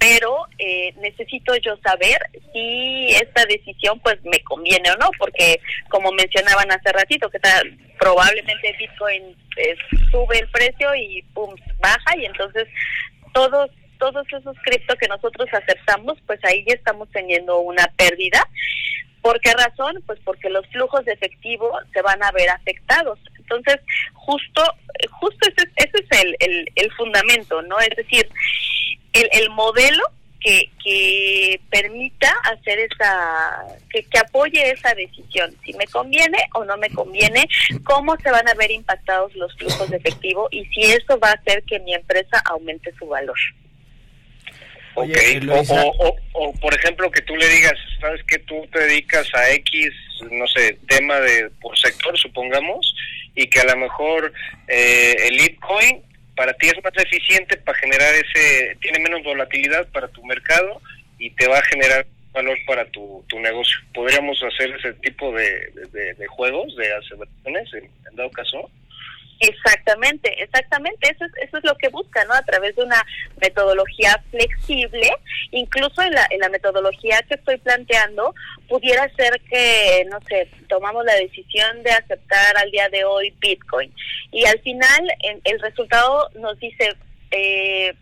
[0.00, 2.18] pero eh, necesito yo saber
[2.52, 7.78] si esta decisión pues me conviene o no, porque como mencionaban hace ratito, que tal,
[7.98, 9.76] probablemente Bitcoin eh,
[10.10, 12.66] sube el precio y pum, baja y entonces
[13.34, 18.48] todos todos esos cripto que nosotros aceptamos, pues ahí ya estamos teniendo una pérdida.
[19.20, 20.02] ¿Por qué razón?
[20.06, 23.18] Pues porque los flujos de efectivo se van a ver afectados.
[23.38, 23.76] Entonces,
[24.14, 24.62] justo,
[25.10, 27.78] justo ese, ese es el, el, el fundamento, ¿no?
[27.80, 28.26] Es decir,
[29.12, 30.02] el, el modelo
[30.40, 36.76] que, que permita hacer esa, que, que apoye esa decisión, si me conviene o no
[36.78, 37.46] me conviene,
[37.84, 41.34] cómo se van a ver impactados los flujos de efectivo y si eso va a
[41.34, 43.38] hacer que mi empresa aumente su valor.
[44.94, 45.08] Ok,
[45.48, 49.50] o, o, o, por ejemplo que tú le digas, sabes que tú te dedicas a
[49.50, 49.90] X,
[50.30, 52.94] no sé, tema de por sector, supongamos,
[53.36, 54.32] y que a lo mejor
[54.66, 56.02] eh, el Bitcoin
[56.36, 60.80] para ti es más eficiente para generar ese, tiene menos volatilidad para tu mercado
[61.18, 63.76] y te va a generar valor para tu, tu negocio.
[63.92, 65.70] ¿Podríamos hacer ese tipo de,
[66.16, 68.70] de, juegos, de aseveraciones en, en dado caso?
[69.40, 72.34] Exactamente, exactamente, eso es, eso es lo que busca, ¿no?
[72.34, 73.02] A través de una
[73.40, 75.10] metodología flexible,
[75.50, 78.34] incluso en la, en la metodología que estoy planteando,
[78.68, 83.90] pudiera ser que, no sé, tomamos la decisión de aceptar al día de hoy Bitcoin
[84.30, 86.94] y al final en, el resultado nos dice...
[87.30, 87.94] Eh,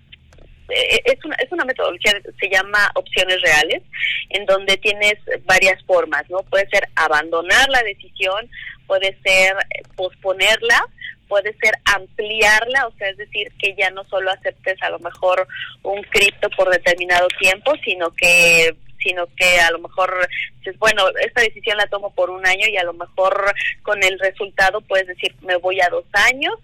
[0.68, 3.82] es una, es una metodología se llama opciones reales,
[4.30, 5.14] en donde tienes
[5.44, 6.42] varias formas, ¿no?
[6.42, 8.48] Puede ser abandonar la decisión,
[8.86, 9.56] puede ser
[9.96, 10.86] posponerla,
[11.28, 15.46] puede ser ampliarla, o sea, es decir, que ya no solo aceptes a lo mejor
[15.82, 20.28] un cripto por determinado tiempo, sino que sino que a lo mejor
[20.76, 24.80] bueno, esta decisión la tomo por un año y a lo mejor con el resultado
[24.82, 26.54] puedes decir, me voy a dos años.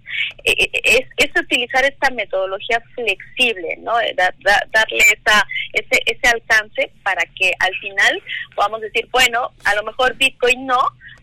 [0.45, 3.95] Es, es utilizar esta metodología flexible, ¿no?
[4.17, 8.23] Da, da, darle esa, ese, ese alcance para que al final
[8.55, 10.81] podamos decir, bueno, a lo mejor Bitcoin no,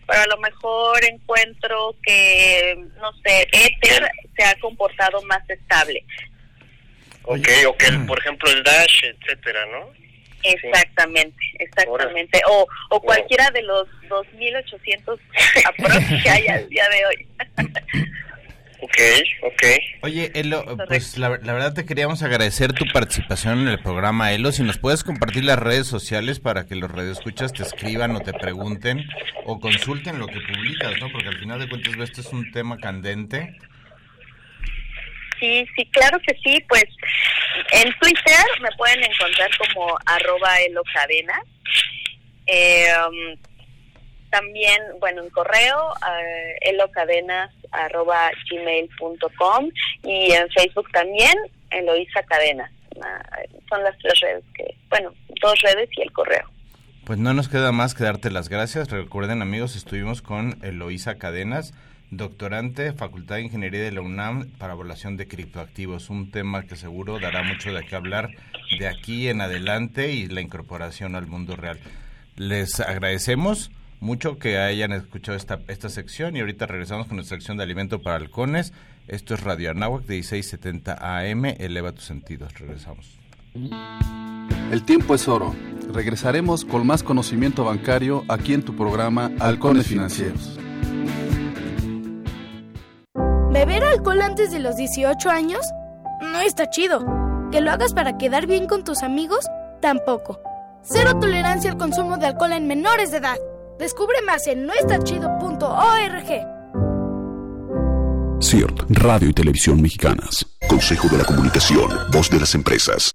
[0.07, 6.03] pero a lo mejor encuentro que, no sé, Ether se ha comportado más estable.
[7.23, 10.01] Ok, o que, por ejemplo, el Dash, etcétera, ¿no?
[10.43, 12.41] Exactamente, exactamente.
[12.49, 15.19] O, o cualquiera de los 2.800
[15.65, 17.27] aprox que hay al día de hoy.
[18.83, 18.97] Ok,
[19.43, 19.63] ok.
[20.01, 24.51] Oye, Elo, pues la, la, verdad te queríamos agradecer tu participación en el programa, Elo.
[24.51, 28.33] Si nos puedes compartir las redes sociales para que los radioescuchas te escriban o te
[28.33, 29.05] pregunten
[29.45, 31.11] o consulten lo que publicas, ¿no?
[31.11, 33.55] Porque al final de cuentas este es un tema candente.
[35.41, 36.63] Sí, sí, claro que sí.
[36.69, 36.85] Pues
[37.73, 41.43] en Twitter me pueden encontrar como arroba elocadenas.
[42.47, 42.87] Eh,
[44.31, 49.69] también, bueno, en correo, uh, elocadenas arroba gmail.com
[50.03, 51.33] y en Facebook también,
[51.69, 52.71] Eloisa Cadenas.
[52.95, 56.49] Uh, son las tres redes que, bueno, dos redes y el correo.
[57.05, 58.89] Pues no nos queda más que darte las gracias.
[58.89, 61.73] Recuerden amigos, estuvimos con Eloisa Cadenas,
[62.11, 67.19] doctorante, Facultad de Ingeniería de la UNAM para evaluación de criptoactivos, un tema que seguro
[67.19, 68.29] dará mucho de qué hablar
[68.77, 71.79] de aquí en adelante y la incorporación al mundo real.
[72.35, 77.57] Les agradecemos mucho que hayan escuchado esta, esta sección y ahorita regresamos con nuestra sección
[77.57, 78.73] de alimento para halcones.
[79.07, 82.53] Esto es Radio Anáhuac de 1670 AM, eleva tus sentidos.
[82.59, 83.19] Regresamos.
[84.71, 85.55] El tiempo es oro.
[85.93, 90.57] Regresaremos con más conocimiento bancario aquí en tu programa Halcones Financieros.
[93.51, 95.59] ¿Beber alcohol antes de los 18 años?
[96.21, 97.05] No está chido.
[97.51, 99.45] ¿Que lo hagas para quedar bien con tus amigos?
[99.81, 100.39] Tampoco.
[100.83, 103.35] Cero tolerancia al consumo de alcohol en menores de edad.
[103.77, 106.27] Descubre más en noestachido.org.
[108.41, 110.45] CIRT, Radio y Televisión Mexicanas.
[110.69, 113.11] Consejo de la Comunicación, voz de las empresas.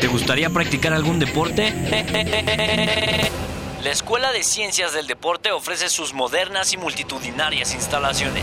[0.00, 1.72] ¿Te gustaría practicar algún deporte?
[3.86, 8.42] La Escuela de Ciencias del Deporte ofrece sus modernas y multitudinarias instalaciones,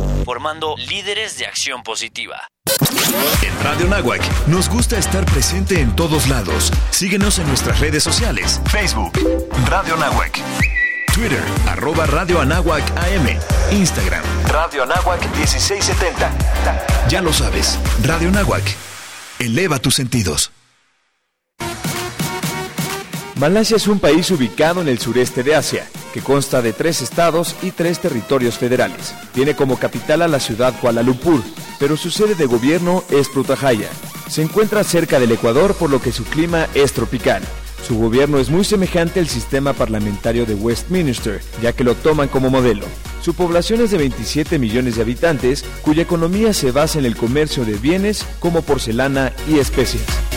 [0.23, 2.47] formando líderes de acción positiva.
[3.43, 6.71] En Radio Nahuac nos gusta estar presente en todos lados.
[6.91, 8.61] Síguenos en nuestras redes sociales.
[8.71, 9.13] Facebook,
[9.67, 10.39] Radio Nahuac.
[11.13, 13.37] Twitter, arroba Radio Anáhuac AM.
[13.71, 16.31] Instagram, Radio Anáhuac 1670.
[17.09, 18.63] Ya lo sabes, Radio Nahuac.
[19.39, 20.51] Eleva tus sentidos.
[23.41, 27.55] Malasia es un país ubicado en el sureste de Asia, que consta de tres estados
[27.63, 29.15] y tres territorios federales.
[29.33, 31.41] Tiene como capital a la ciudad Kuala Lumpur,
[31.79, 33.89] pero su sede de gobierno es Putrajaya.
[34.29, 37.41] Se encuentra cerca del Ecuador por lo que su clima es tropical.
[37.87, 42.51] Su gobierno es muy semejante al sistema parlamentario de Westminster, ya que lo toman como
[42.51, 42.85] modelo.
[43.23, 47.65] Su población es de 27 millones de habitantes, cuya economía se basa en el comercio
[47.65, 50.30] de bienes como porcelana y especias.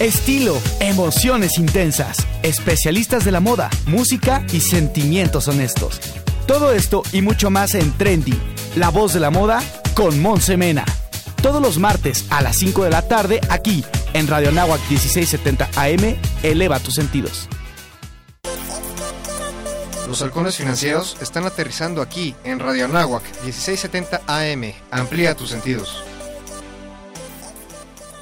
[0.00, 6.00] Estilo, emociones intensas, especialistas de la moda, música y sentimientos honestos.
[6.46, 8.32] Todo esto y mucho más en Trendy,
[8.76, 10.86] la voz de la moda con Monse Mena.
[11.42, 13.84] Todos los martes a las 5 de la tarde aquí
[14.14, 16.16] en Radio Nahuac 1670 AM.
[16.42, 17.46] Eleva tus sentidos.
[20.08, 24.72] Los halcones financieros están aterrizando aquí en Radio Anáhuac 1670 AM.
[24.90, 26.04] Amplía tus sentidos.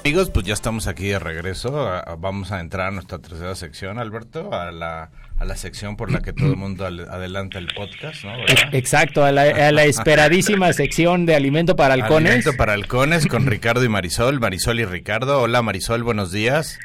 [0.03, 1.71] Amigos, pues ya estamos aquí de regreso.
[2.19, 6.21] Vamos a entrar a nuestra tercera sección, Alberto, a la, a la sección por la
[6.21, 8.33] que todo el mundo adelanta el podcast, ¿no?
[8.71, 12.31] Exacto, a la, esperadísima sección de alimento para halcones.
[12.31, 15.41] Alimento para halcones con Ricardo y Marisol, Marisol y Ricardo.
[15.41, 16.79] Hola Marisol, buenos días.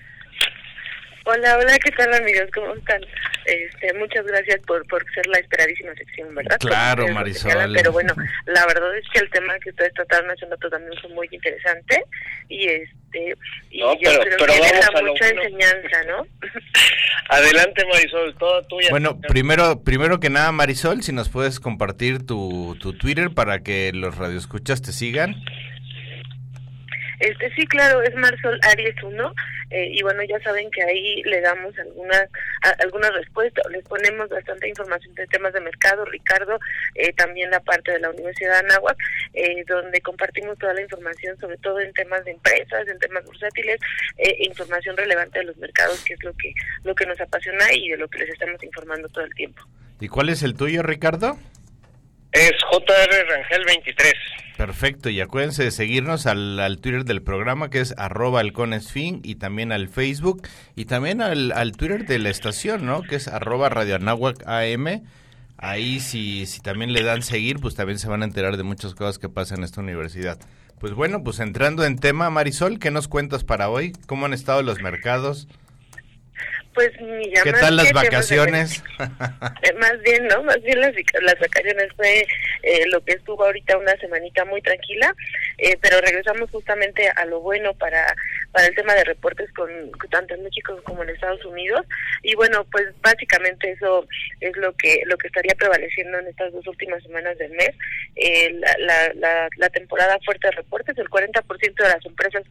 [1.26, 2.50] Hola, hola, ¿qué tal amigos?
[2.54, 3.00] ¿Cómo están?
[3.46, 6.58] Este, muchas gracias por, por ser la esperadísima sección, ¿verdad?
[6.58, 7.72] Claro, Marisol.
[7.74, 8.14] pero bueno,
[8.44, 12.04] la verdad es que el tema que ustedes trataron hace rato también fue muy interesante
[12.48, 13.36] y este
[13.70, 16.26] y yo creo que deja mucha enseñanza, ¿no?
[17.30, 18.88] Adelante, Marisol, todo tuya.
[18.90, 23.92] Bueno, primero primero que nada, Marisol, si nos puedes compartir tu, tu Twitter para que
[23.94, 25.36] los radioescuchas te sigan.
[27.20, 29.34] Este sí, claro, es Marsol Aries 1
[29.70, 32.28] eh, y bueno, ya saben que ahí le damos algunas
[32.78, 36.58] alguna respuestas, les ponemos bastante información de temas de mercado, Ricardo,
[36.94, 38.96] eh, también la parte de la Universidad de Anáhuac,
[39.34, 43.80] eh, donde compartimos toda la información, sobre todo en temas de empresas, en temas bursátiles,
[44.38, 46.52] información relevante de los mercados, que es lo que
[46.84, 49.62] lo que nos apasiona y de lo que les estamos informando todo el tiempo.
[50.00, 51.38] ¿Y cuál es el tuyo, Ricardo?
[52.34, 54.12] Es JR Rangel 23.
[54.56, 59.36] Perfecto, y acuérdense de seguirnos al, al Twitter del programa que es arroba halconesfin y
[59.36, 60.42] también al Facebook
[60.74, 63.02] y también al, al Twitter de la estación, ¿no?
[63.02, 63.98] Que es arroba Radio.
[65.56, 68.94] Ahí si, si también le dan seguir, pues también se van a enterar de muchas
[68.94, 70.38] cosas que pasan en esta universidad.
[70.80, 73.92] Pues bueno, pues entrando en tema, Marisol, ¿qué nos cuentas para hoy?
[74.06, 75.46] ¿Cómo han estado los mercados?
[76.74, 76.90] Pues
[77.44, 78.82] ¿Qué tal las vacaciones?
[79.62, 80.42] Eh, más bien, ¿no?
[80.42, 82.26] Más bien las, las vacaciones fue
[82.62, 85.14] eh, lo que estuvo ahorita una semanita muy tranquila,
[85.58, 88.14] eh, pero regresamos justamente a lo bueno para
[88.54, 89.68] para el tema de reportes con
[90.10, 91.84] tanto en México como en Estados Unidos
[92.22, 94.06] y bueno, pues básicamente eso
[94.40, 97.70] es lo que lo que estaría prevaleciendo en estas dos últimas semanas del mes.
[98.78, 102.44] la, la, la, temporada fuerte de reportes, el 40% de las empresas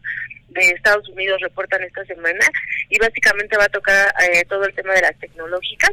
[0.50, 2.46] de Estados Unidos reportan esta semana
[2.90, 5.92] y básicamente va a tocar eh, todo el tema de las tecnológicas.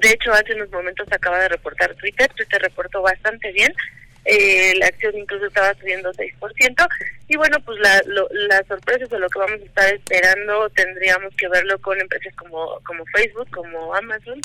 [0.00, 3.72] De hecho, hace unos momentos acaba de reportar Twitter, Twitter reportó bastante bien,
[4.24, 6.88] eh, la acción incluso estaba subiendo 6%,
[7.28, 10.68] y bueno, pues la, lo, las sorpresas o lo que vamos a estar esperando.
[10.70, 14.40] Tendríamos que verlo con empresas como, como Facebook, como Amazon,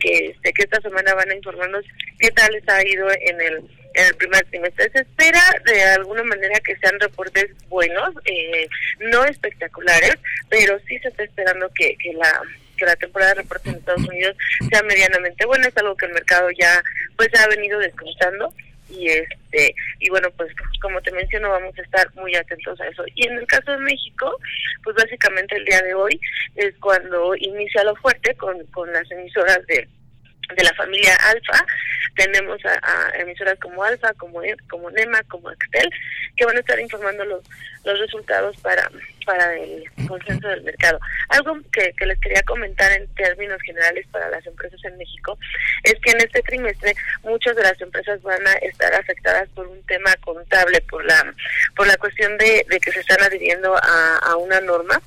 [0.00, 1.84] que, este, que esta semana van a informarnos
[2.18, 3.62] qué tal les ha ido en el
[3.94, 4.90] en el primer trimestre.
[4.90, 8.68] Se espera de alguna manera que sean reportes buenos, eh,
[9.00, 10.16] no espectaculares,
[10.48, 12.42] pero sí se está esperando que, que la
[12.76, 14.36] que la temporada de reportes en Estados Unidos
[14.70, 16.82] sea medianamente buena, es algo que el mercado ya
[17.16, 18.52] pues ha venido descontando
[18.92, 23.04] y este y bueno pues como te menciono vamos a estar muy atentos a eso
[23.14, 24.36] y en el caso de México
[24.84, 26.20] pues básicamente el día de hoy
[26.56, 29.88] es cuando inicia lo fuerte con, con las emisoras de
[30.56, 31.64] de la familia Alfa.
[32.16, 35.90] Tenemos a, emisoras como Alfa, como e, como NEMA, como Excel,
[36.36, 37.42] que van a estar informando los,
[37.84, 38.90] los resultados para,
[39.24, 40.98] para el consenso del mercado.
[41.28, 45.38] Algo que, que les quería comentar en términos generales para las empresas en México
[45.84, 49.82] es que en este trimestre muchas de las empresas van a estar afectadas por un
[49.84, 51.34] tema contable, por la,
[51.76, 55.00] por la cuestión de, de que se están adhiriendo a, a una norma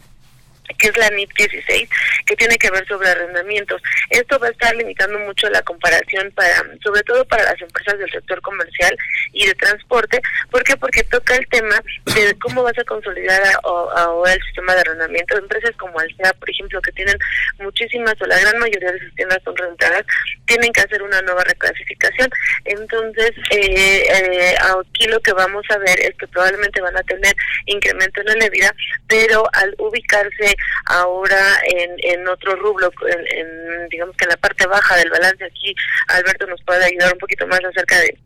[0.77, 1.89] que es la NIP 16,
[2.25, 3.81] que tiene que ver sobre arrendamientos.
[4.09, 8.11] Esto va a estar limitando mucho la comparación para, sobre todo para las empresas del
[8.11, 8.95] sector comercial
[9.33, 10.21] y de transporte.
[10.49, 10.75] ¿Por qué?
[10.77, 15.37] Porque toca el tema de cómo vas a consolidar ahora el sistema de arrendamiento.
[15.37, 17.17] Empresas como Alsea, por ejemplo, que tienen
[17.59, 20.05] muchísimas o la gran mayoría de sus tiendas son rentadas,
[20.45, 22.29] tienen que hacer una nueva reclasificación.
[22.65, 27.35] Entonces, eh, eh, aquí lo que vamos a ver es que probablemente van a tener
[27.65, 28.75] incremento en la vida,
[29.07, 30.54] pero al ubicarse
[30.85, 35.75] ahora en, en otro rublo, en, digamos que en la parte baja del balance aquí,
[36.07, 38.17] Alberto nos puede ayudar un poquito más acerca de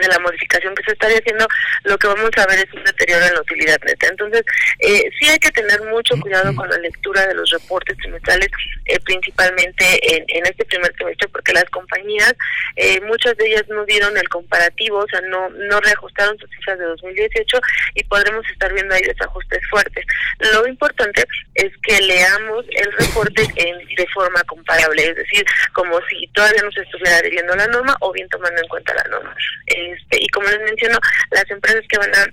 [0.00, 1.46] de la modificación que se estaría haciendo,
[1.84, 4.08] lo que vamos a ver es un deterioro en la utilidad neta.
[4.08, 4.42] Entonces,
[4.78, 8.48] eh, sí hay que tener mucho cuidado con la lectura de los reportes trimestrales,
[8.86, 12.34] eh, principalmente en, en, este primer trimestre, porque las compañías,
[12.76, 16.78] eh, muchas de ellas no dieron el comparativo, o sea, no, no reajustaron sus cifras
[16.78, 17.60] de 2018
[17.94, 20.04] y podremos estar viendo ahí desajustes fuertes.
[20.38, 21.24] Lo importante
[21.54, 26.72] es que leamos el reporte en, de forma comparable, es decir, como si todavía no
[26.72, 29.34] se estuviera adhiriendo la norma o bien tomando en cuenta la norma.
[29.90, 30.98] Este, y como les menciono,
[31.30, 32.26] las empresas que van a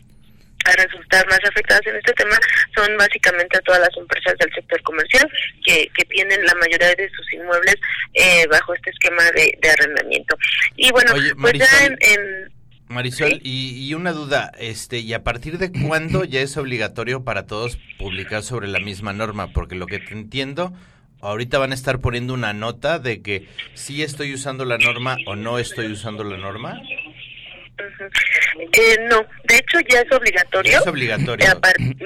[0.77, 2.37] resultar más afectadas en este tema
[2.75, 5.29] son básicamente a todas las empresas del sector comercial
[5.65, 7.75] que, que tienen la mayoría de sus inmuebles
[8.13, 10.37] eh, bajo este esquema de, arrendamiento.
[10.75, 12.51] Y bueno, pues ya en,
[12.89, 17.45] Marisol, y, y, una duda, este, ¿y a partir de cuándo ya es obligatorio para
[17.45, 19.53] todos publicar sobre la misma norma?
[19.53, 20.73] Porque lo que te entiendo,
[21.21, 25.35] ahorita van a estar poniendo una nota de que sí estoy usando la norma o
[25.35, 26.81] no estoy usando la norma.
[28.73, 30.71] Eh, no, de hecho ya es obligatorio.
[30.71, 31.45] Ya es obligatorio.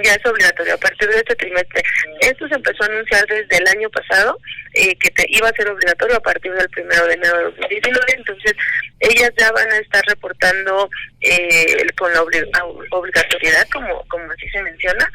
[0.03, 1.83] ya es obligatorio a partir de este trimestre.
[2.21, 4.37] Esto se empezó a anunciar desde el año pasado,
[4.73, 8.13] eh, que te iba a ser obligatorio a partir del primero de enero de 2019.
[8.17, 8.53] Entonces,
[8.99, 10.89] ellas ya van a estar reportando
[11.23, 15.09] eh, con la obligatoriedad, como, como así se menciona.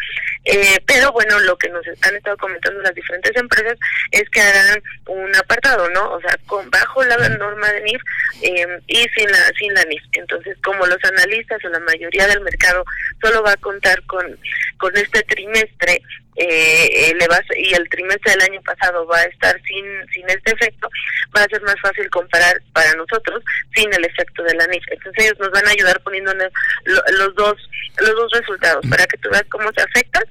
[0.44, 3.78] Eh, pero bueno, lo que nos han estado comentando las diferentes empresas
[4.12, 6.12] es que harán un apartado, ¿no?
[6.12, 8.02] O sea, con bajo la norma de NIF
[8.42, 10.02] eh, y sin la, sin la NIF.
[10.12, 12.84] Entonces, como los analistas o la mayoría del mercado
[13.20, 14.38] solo va a contar con,
[14.78, 16.00] con este trimestre,
[16.38, 20.52] eh, le va y el trimestre del año pasado va a estar sin sin este
[20.52, 20.88] efecto,
[21.36, 23.42] va a ser más fácil comparar para nosotros
[23.74, 24.84] sin el efecto de la NIF.
[24.90, 26.52] Entonces ellos nos van a ayudar poniéndonos
[26.84, 27.56] los dos
[27.98, 30.22] los dos resultados para que tú veas cómo se afecta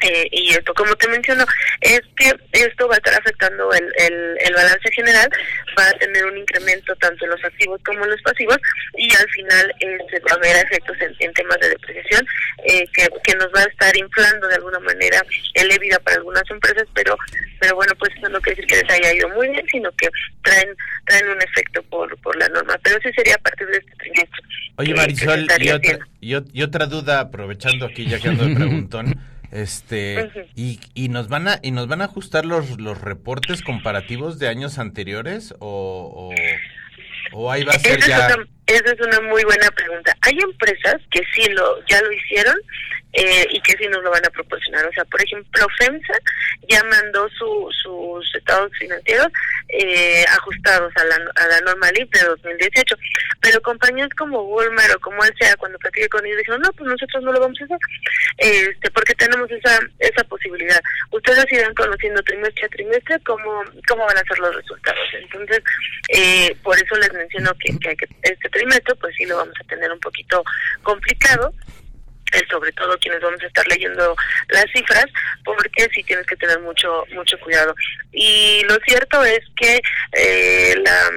[0.00, 1.44] eh, y esto, como te menciono,
[1.80, 3.92] es que esto va a estar afectando el,
[4.40, 5.28] el, balance general,
[5.78, 8.58] va a tener un incremento tanto en los activos como en los pasivos
[8.96, 12.26] y al final eh, se va a ver efectos en, temas de depreciación
[12.64, 15.22] eh, que, que nos va a estar inflando de alguna manera
[15.54, 17.16] el EBITDA para algunas empresas, pero
[17.60, 20.08] pero bueno, pues eso no quiere decir que les haya ido muy bien, sino que
[20.42, 20.68] traen
[21.06, 24.42] traen un efecto por, por la norma, pero sí sería a partir de este trimestre.
[24.76, 29.20] Oye Marisol, y, otra, y, otra duda, aprovechando aquí ya que ando de preguntón,
[29.50, 34.38] este y, y nos van a y nos van a ajustar los los reportes comparativos
[34.38, 36.32] de años anteriores o,
[37.32, 38.28] o, ahí va a ser ya
[38.68, 40.14] esa es una muy buena pregunta.
[40.20, 42.54] Hay empresas que sí lo ya lo hicieron
[43.18, 44.86] eh, y que sí nos lo van a proporcionar.
[44.86, 46.14] O sea, por ejemplo, FEMSA
[46.68, 49.26] ya mandó su, sus estados financieros
[49.68, 52.96] eh, ajustados a la, a la norma de 2018,
[53.40, 57.24] pero compañías como Walmart o como sea cuando platiqué con ellos, dijeron, no, pues nosotros
[57.24, 57.78] no lo vamos a hacer,
[58.38, 60.80] este, porque tenemos esa esa posibilidad.
[61.10, 65.08] Ustedes irán conociendo trimestre a trimestre cómo, cómo van a ser los resultados.
[65.12, 65.62] Entonces,
[66.08, 69.90] eh, por eso les menciono que, que este trimestre, pues sí lo vamos a tener
[69.90, 70.44] un poquito
[70.82, 71.52] complicado,
[72.50, 74.16] sobre todo quienes vamos a estar leyendo
[74.48, 75.06] las cifras,
[75.44, 77.74] porque sí tienes que tener mucho mucho cuidado.
[78.12, 79.80] Y lo cierto es que
[80.12, 81.10] eh, la,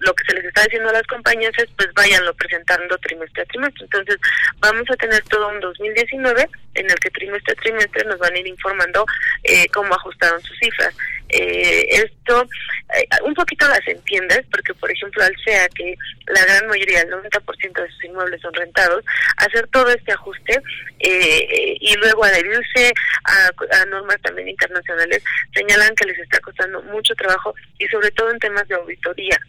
[0.00, 3.46] lo que se les está diciendo a las compañías es pues váyanlo presentando trimestre a
[3.46, 3.84] trimestre.
[3.84, 4.16] Entonces
[4.58, 8.38] vamos a tener todo un 2019 en el que trimestre a trimestre nos van a
[8.38, 9.04] ir informando
[9.44, 10.94] eh, cómo ajustaron sus cifras.
[11.32, 12.46] Eh, esto
[12.94, 17.10] eh, un poquito las entiendes porque por ejemplo al SEA que la gran mayoría, el
[17.10, 19.02] 90% de sus inmuebles son rentados,
[19.38, 20.60] hacer todo este ajuste
[21.00, 22.92] eh, y luego adherirse
[23.24, 25.22] a, a normas también internacionales
[25.54, 29.40] señalan que les está costando mucho trabajo y sobre todo en temas de auditoría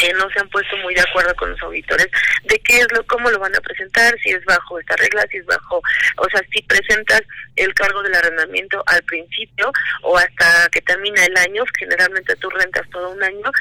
[0.00, 2.08] que no se han puesto muy de acuerdo con los auditores
[2.44, 5.36] de qué es lo, cómo lo van a presentar, si es bajo esta regla, si
[5.36, 5.82] es bajo,
[6.16, 7.20] o sea, si presentas
[7.56, 9.70] el cargo del arrendamiento al principio
[10.02, 13.52] o hasta que termina el año, generalmente tú rentas todo un año,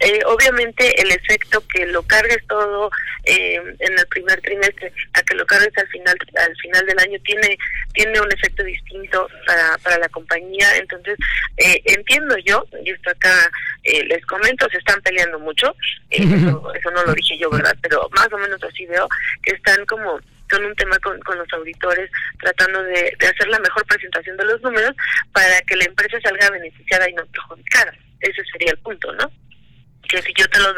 [0.00, 2.90] eh, obviamente el efecto que lo cargues todo
[3.24, 7.18] eh, en el primer trimestre a que lo cargues al final al final del año
[7.24, 7.58] tiene
[7.94, 11.16] tiene un efecto distinto para, para la compañía entonces
[11.56, 13.50] eh, entiendo yo y esto acá
[13.84, 15.74] les comento se están peleando mucho
[16.10, 19.08] eso, eso no lo dije yo verdad pero más o menos así veo
[19.42, 20.20] que están como
[20.50, 24.44] con un tema con, con los auditores, tratando de, de, hacer la mejor presentación de
[24.44, 24.92] los números
[25.32, 27.92] para que la empresa salga beneficiada y no perjudicada.
[28.20, 29.28] Ese sería el punto, ¿no?
[30.06, 30.74] Que si yo te lo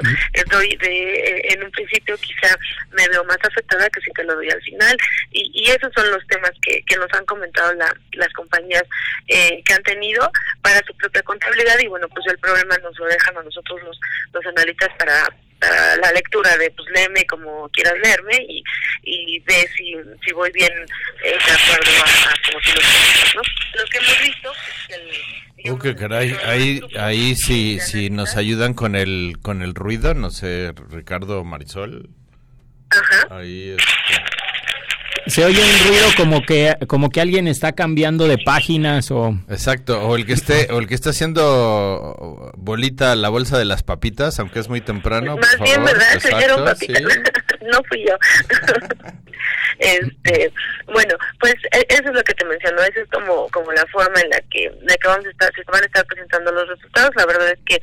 [0.51, 2.57] doy de eh, en un principio quizá
[2.93, 4.97] me veo más afectada que si te lo doy al final.
[5.31, 8.85] Y, y esos son los temas que, que nos han comentado la, las compañías
[9.29, 10.31] eh, que han tenido
[10.63, 11.79] para su propia contabilidad.
[11.81, 13.99] Y bueno pues el problema nos lo dejan a nosotros los,
[14.33, 15.29] los analistas para
[15.61, 18.63] la lectura de pues léeme como quieras leerme y,
[19.03, 19.95] y ve si,
[20.25, 20.73] si voy bien
[21.25, 23.43] eh, de acuerdo a, como tú lo ¿no?
[23.75, 25.11] Lo que hemos visto es el
[25.65, 30.31] Uh, qué caray, ahí, ahí sí, sí nos ayudan con el, con el ruido, no
[30.31, 32.09] sé, Ricardo Marisol.
[32.91, 33.39] Ajá.
[33.39, 34.38] Ahí este.
[35.27, 40.01] Se oye un ruido como que como que alguien está cambiando de páginas o exacto
[40.07, 44.39] o el que esté o el que está haciendo bolita la bolsa de las papitas
[44.39, 45.93] aunque es muy temprano más por bien favor.
[45.93, 47.03] verdad exacto, papitas
[47.69, 48.17] no fui yo.
[49.79, 50.53] Este
[50.87, 54.21] bueno pues e, eso es lo que te menciono eso es como como la forma
[54.21, 57.11] en la que la que vamos a estar se van a estar presentando los resultados.
[57.17, 57.79] La verdad es que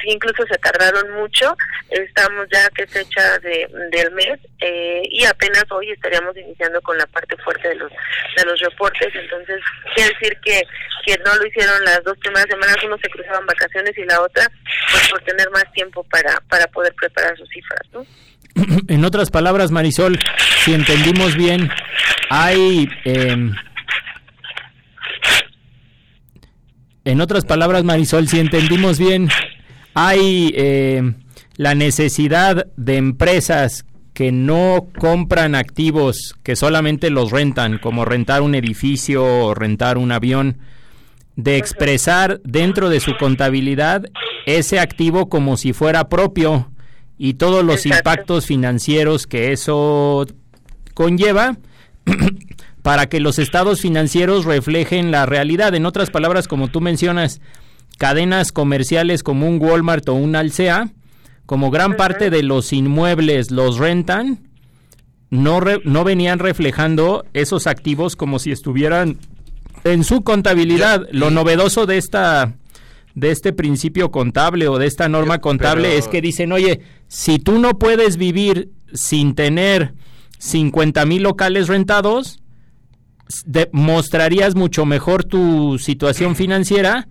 [0.00, 1.54] sí, incluso se tardaron mucho.
[1.90, 7.06] Estamos ya que fecha de del mes eh, y apenas hoy estaríamos iniciando con la
[7.06, 9.14] parte fuerte de los de los reportes.
[9.14, 9.60] Entonces
[9.94, 10.62] quiere decir que
[11.04, 14.50] que no lo hicieron las dos primeras semanas uno se cruzaban vacaciones y la otra
[14.90, 18.06] pues por tener más tiempo para para poder preparar sus cifras no
[18.88, 20.18] en otras palabras, Marisol,
[20.64, 21.70] si entendimos bien,
[22.30, 22.88] hay...
[23.04, 23.54] em,
[27.04, 29.28] en otras palabras, Marisol, si entendimos bien,
[29.94, 31.14] hay eh,
[31.56, 33.84] la necesidad de empresas
[34.14, 40.12] que no compran activos, que solamente los rentan, como rentar un edificio o rentar un
[40.12, 40.58] avión,
[41.36, 44.06] de expresar dentro de su contabilidad
[44.46, 46.70] ese activo como si fuera propio
[47.18, 50.26] y todos los impactos financieros que eso
[50.94, 51.56] conlleva
[52.82, 55.74] para que los estados financieros reflejen la realidad.
[55.74, 57.40] En otras palabras, como tú mencionas,
[57.98, 60.90] cadenas comerciales como un Walmart o un Alsea,
[61.46, 64.48] como gran parte de los inmuebles los rentan,
[65.30, 69.18] no, re- no venían reflejando esos activos como si estuvieran
[69.84, 71.06] en su contabilidad.
[71.10, 72.54] Lo novedoso de esta
[73.14, 77.38] de este principio contable o de esta norma contable pero- es que dicen, oye, si
[77.38, 79.94] tú no puedes vivir sin tener
[80.38, 82.40] 50 mil locales rentados,
[83.46, 87.08] de- mostrarías mucho mejor tu situación financiera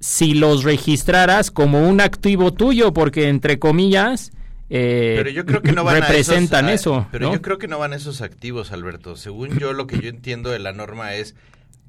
[0.00, 4.32] si los registraras como un activo tuyo, porque entre comillas
[4.74, 7.08] eh, Pero yo creo que no van representan a esos, a- eso.
[7.12, 7.34] Pero ¿no?
[7.34, 9.16] yo creo que no van a esos activos, Alberto.
[9.16, 11.34] Según yo, lo que yo entiendo de la norma es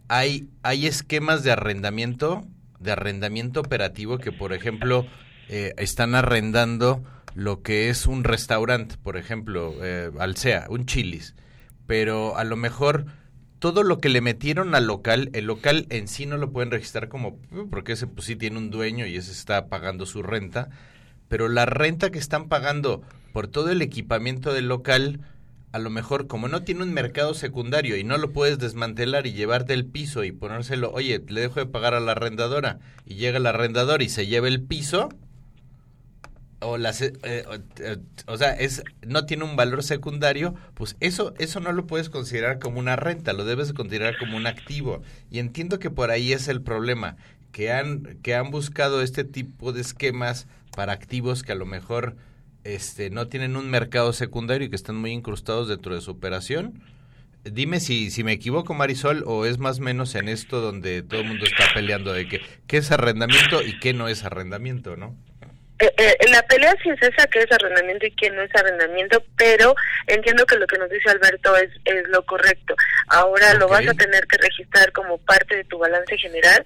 [0.10, 2.46] hay hay esquemas de arrendamiento,
[2.84, 5.06] de arrendamiento operativo que, por ejemplo,
[5.50, 7.04] eh, están arrendando
[7.36, 11.36] lo que es un restaurante, por ejemplo, eh, Alsea, un Chili's,
[11.88, 13.06] pero a lo mejor
[13.60, 17.08] todo lo que le metieron al local, el local en sí no lo pueden registrar
[17.08, 17.40] como
[17.72, 20.70] porque ese pues sí tiene un dueño y ese está pagando su renta,
[21.30, 25.22] pero la renta que están pagando por todo el equipamiento del local,
[25.74, 29.34] a lo mejor como no tiene un mercado secundario y no lo puedes desmantelar y
[29.34, 33.40] llevarte el piso y ponérselo, oye, le dejo de pagar a la arrendadora y llega
[33.40, 35.10] el arrendador y se lleva el piso,
[36.60, 37.12] o las eh,
[37.48, 37.98] o, eh,
[38.28, 42.60] o sea es no tiene un valor secundario pues eso eso no lo puedes considerar
[42.60, 45.02] como una renta lo debes de considerar como un activo.
[45.30, 47.18] Y entiendo que por ahí es el problema
[47.52, 52.16] que han que han buscado este tipo de esquemas para activos que a lo mejor
[52.64, 56.82] este no tienen un mercado secundario y que están muy incrustados dentro de su operación
[57.44, 61.22] Dime si, si me equivoco, Marisol, o es más o menos en esto donde todo
[61.22, 65.14] el mundo está peleando de que qué es arrendamiento y qué no es arrendamiento, ¿no?
[65.80, 69.22] Eh, eh, la pelea sí es esa, que es arrendamiento y que no es arrendamiento,
[69.36, 69.76] pero
[70.08, 72.76] entiendo que lo que nos dice Alberto es, es lo correcto.
[73.08, 76.64] Ahora lo vas a tener que registrar como parte de tu balance general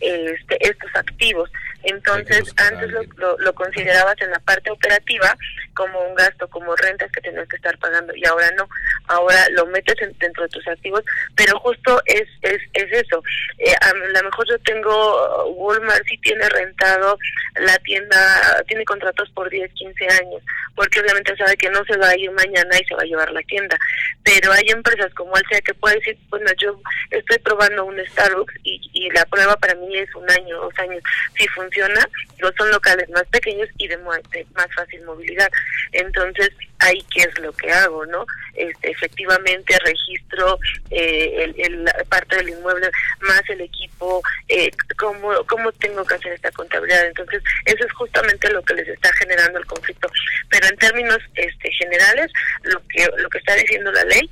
[0.00, 1.50] este, estos activos.
[1.84, 5.36] Entonces, antes lo, lo, lo considerabas en la parte operativa
[5.74, 8.68] como un gasto, como rentas que tenías que estar pagando y ahora no.
[9.06, 11.02] Ahora lo metes en- dentro de tus activos,
[11.36, 13.22] pero justo es es, es eso.
[13.58, 17.16] Eh, a lo mejor yo tengo, Walmart sí tiene rentado
[17.60, 20.42] la tienda, tiene contratos por 10, 15 años,
[20.74, 23.30] porque obviamente sabe que no se va a ir mañana y se va a llevar
[23.32, 23.78] la tienda.
[24.24, 28.80] Pero hay empresas como Alsea que puede decir, bueno, yo estoy probando un Starbucks y,
[28.92, 31.02] y la prueba para mí es un año, dos años.
[31.36, 31.67] Si funciona,
[32.38, 35.48] no son locales más pequeños y de, más fácil movilidad.
[35.92, 36.50] Entonces,
[36.80, 38.26] ahí qué es lo que hago, ¿no?
[38.54, 40.58] Este, efectivamente registro
[40.90, 42.90] eh, el, parte del inmueble
[43.20, 47.06] más el equipo, eh, cómo, cómo tengo que hacer esta contabilidad.
[47.06, 50.10] Entonces, eso es justamente lo que les está generando el conflicto.
[50.50, 52.30] Pero en términos este, generales,
[52.62, 54.30] lo que, lo que está diciendo la ley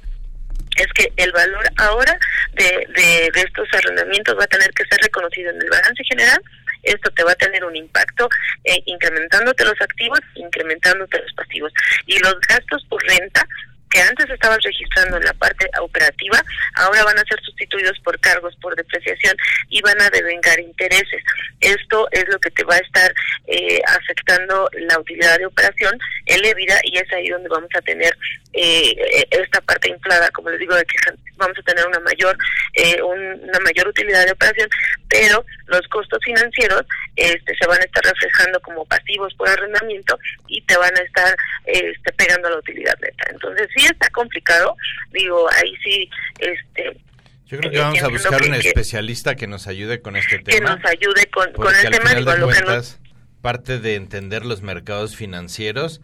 [0.77, 2.19] es que el valor ahora
[2.53, 2.87] de,
[3.33, 6.41] de estos arrendamientos va a tener que ser reconocido en el balance general.
[6.87, 8.29] Esto te va a tener un impacto
[8.65, 11.73] eh, incrementándote los activos, incrementándote los pasivos.
[12.07, 13.47] Y los gastos por renta
[13.91, 16.43] que antes estabas registrando en la parte operativa,
[16.75, 19.37] ahora van a ser sustituidos por cargos por depreciación
[19.69, 21.23] y van a devengar intereses.
[21.61, 23.15] Esto es lo que te va a estar
[23.47, 28.17] eh, afectando la utilidad de operación, el EBITDA, y es ahí donde vamos a tener
[28.53, 30.97] eh, esta parte inflada, como les digo, de que
[31.37, 32.37] vamos a tener una mayor
[32.75, 34.69] eh, un- una mayor utilidad de operación,
[35.09, 36.83] pero los costos financieros
[37.17, 40.19] este, se van a estar reflejando como pasivos por arrendamiento
[40.49, 43.25] y te van a estar este, pegando a la utilidad neta.
[43.31, 44.77] Entonces sí está complicado,
[45.13, 46.99] digo, ahí sí, este,
[47.47, 50.39] Yo creo que vamos a buscar que- un que- especialista que nos ayude con este
[50.43, 50.77] que tema.
[50.77, 53.01] nos ayude con, con el al tema, final de que cuentas,
[53.43, 56.01] parte de entender los mercados financieros,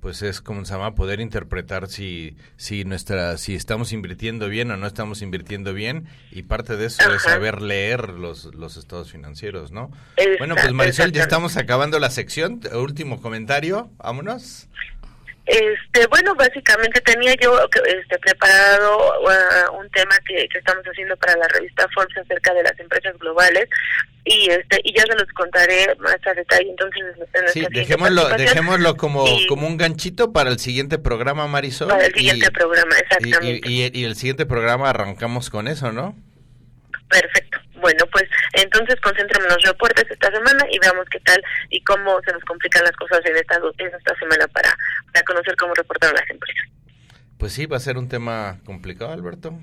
[0.00, 4.76] pues es como se llama poder interpretar si si nuestra si estamos invirtiendo bien o
[4.76, 9.70] no estamos invirtiendo bien y parte de eso es saber leer los los estados financieros,
[9.70, 9.92] ¿no?
[10.16, 12.60] Exacto, bueno, pues Marisol, ya estamos acabando la sección.
[12.74, 14.68] Último comentario, vámonos.
[15.44, 21.36] Este, bueno, básicamente tenía yo este, preparado uh, un tema que, que, estamos haciendo para
[21.36, 23.68] la revista Forbes acerca de las empresas globales
[24.24, 26.70] y este y ya se los contaré más a detalle.
[26.70, 27.02] Entonces,
[27.34, 31.88] en sí, dejémoslo, dejémoslo como, como un ganchito para el siguiente programa, Marisol.
[31.88, 33.68] Para el siguiente programa, exactamente.
[33.68, 36.16] Y, y, y el siguiente programa arrancamos con eso, ¿no?
[37.08, 37.51] Perfecto.
[37.82, 38.24] Bueno, pues
[38.54, 42.42] entonces concéntrame en los reportes esta semana y veamos qué tal y cómo se nos
[42.44, 44.74] complican las cosas en esta, en esta semana para,
[45.12, 46.64] para conocer cómo reportaron las empresas.
[47.38, 49.58] Pues sí, va a ser un tema complicado, Alberto.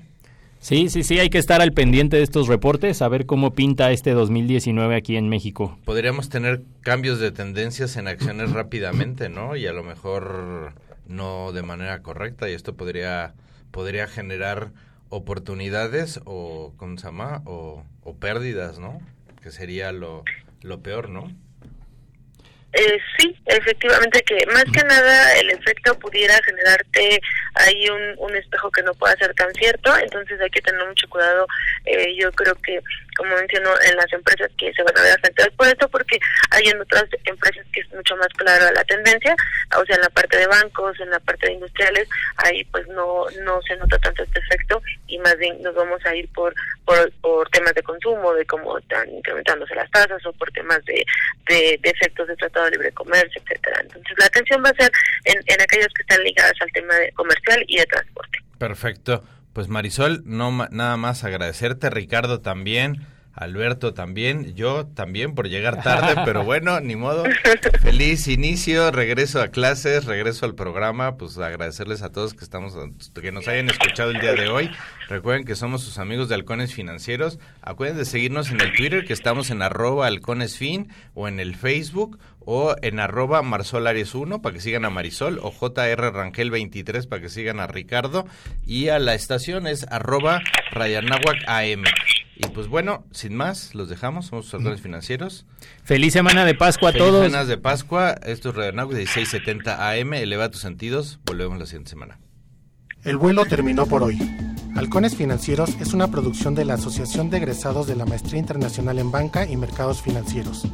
[0.58, 3.90] Sí, sí, sí, hay que estar al pendiente de estos reportes, a ver cómo pinta
[3.90, 5.78] este 2019 aquí en México.
[5.86, 9.56] Podríamos tener cambios de tendencias en acciones rápidamente, ¿no?
[9.56, 10.74] Y a lo mejor
[11.06, 13.32] no de manera correcta y esto podría
[13.70, 14.72] podría generar
[15.10, 17.42] oportunidades o, ¿cómo se?
[17.44, 19.00] O, o pérdidas, ¿no?
[19.42, 20.24] Que sería lo,
[20.62, 21.30] lo peor, ¿no?
[22.72, 27.20] Eh, sí, efectivamente que más que nada el efecto pudiera generarte
[27.54, 31.08] ahí un, un espejo que no pueda ser tan cierto, entonces hay que tener mucho
[31.08, 31.48] cuidado,
[31.84, 32.80] eh, yo creo que
[33.20, 36.18] como menciono en las empresas que se van a ver afectadas por esto porque
[36.52, 39.36] hay en otras empresas que es mucho más clara la tendencia,
[39.76, 43.26] o sea en la parte de bancos, en la parte de industriales, ahí pues no
[43.44, 46.54] no se nota tanto este efecto y más bien nos vamos a ir por
[47.20, 51.04] por, temas de consumo, de cómo están incrementándose las tasas o por temas de,
[51.46, 53.80] de, efectos de tratado de libre comercio, etcétera.
[53.82, 54.90] Entonces la atención va a ser
[55.24, 58.38] en, en aquellas que están ligadas al tema de comercial y de transporte.
[58.58, 59.22] Perfecto.
[59.52, 66.20] Pues Marisol, no nada más agradecerte, Ricardo también, Alberto también, yo también por llegar tarde,
[66.24, 67.24] pero bueno, ni modo.
[67.80, 72.76] Feliz inicio, regreso a clases, regreso al programa, pues agradecerles a todos que estamos
[73.20, 74.70] que nos hayan escuchado el día de hoy.
[75.08, 77.38] Recuerden que somos sus amigos de Halcones Financieros.
[77.62, 82.18] Acuérdense de seguirnos en el Twitter, que estamos en arroba halconesfin, o en el Facebook,
[82.52, 87.28] o en arroba marsolares1 para que sigan a Marisol, o JR Rangel 23 para que
[87.28, 88.26] sigan a Ricardo,
[88.66, 90.40] y a la estación es arroba
[90.72, 91.84] Rayanahuac AM.
[92.34, 95.46] Y pues bueno, sin más, los dejamos, somos sus financieros.
[95.84, 97.24] Feliz semana de Pascua a Feliz todos.
[97.26, 102.18] Semanas de Pascua, esto es Rayanahuac 1670 AM, eleva tus sentidos, volvemos la siguiente semana.
[103.02, 104.18] El vuelo terminó por hoy.
[104.76, 109.10] Halcones Financieros es una producción de la Asociación de Egresados de la Maestría Internacional en
[109.10, 110.66] Banca y Mercados Financieros.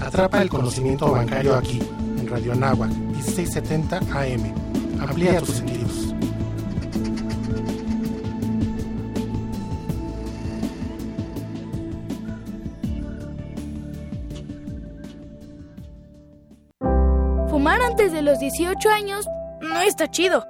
[0.00, 1.80] Atrapa el conocimiento bancario aquí,
[2.18, 4.54] en Radio Anáhuac, 1670 AM.
[5.00, 6.14] Amplía tus sentidos.
[17.48, 19.28] Fumar antes de los 18 años
[19.60, 20.44] no está chido.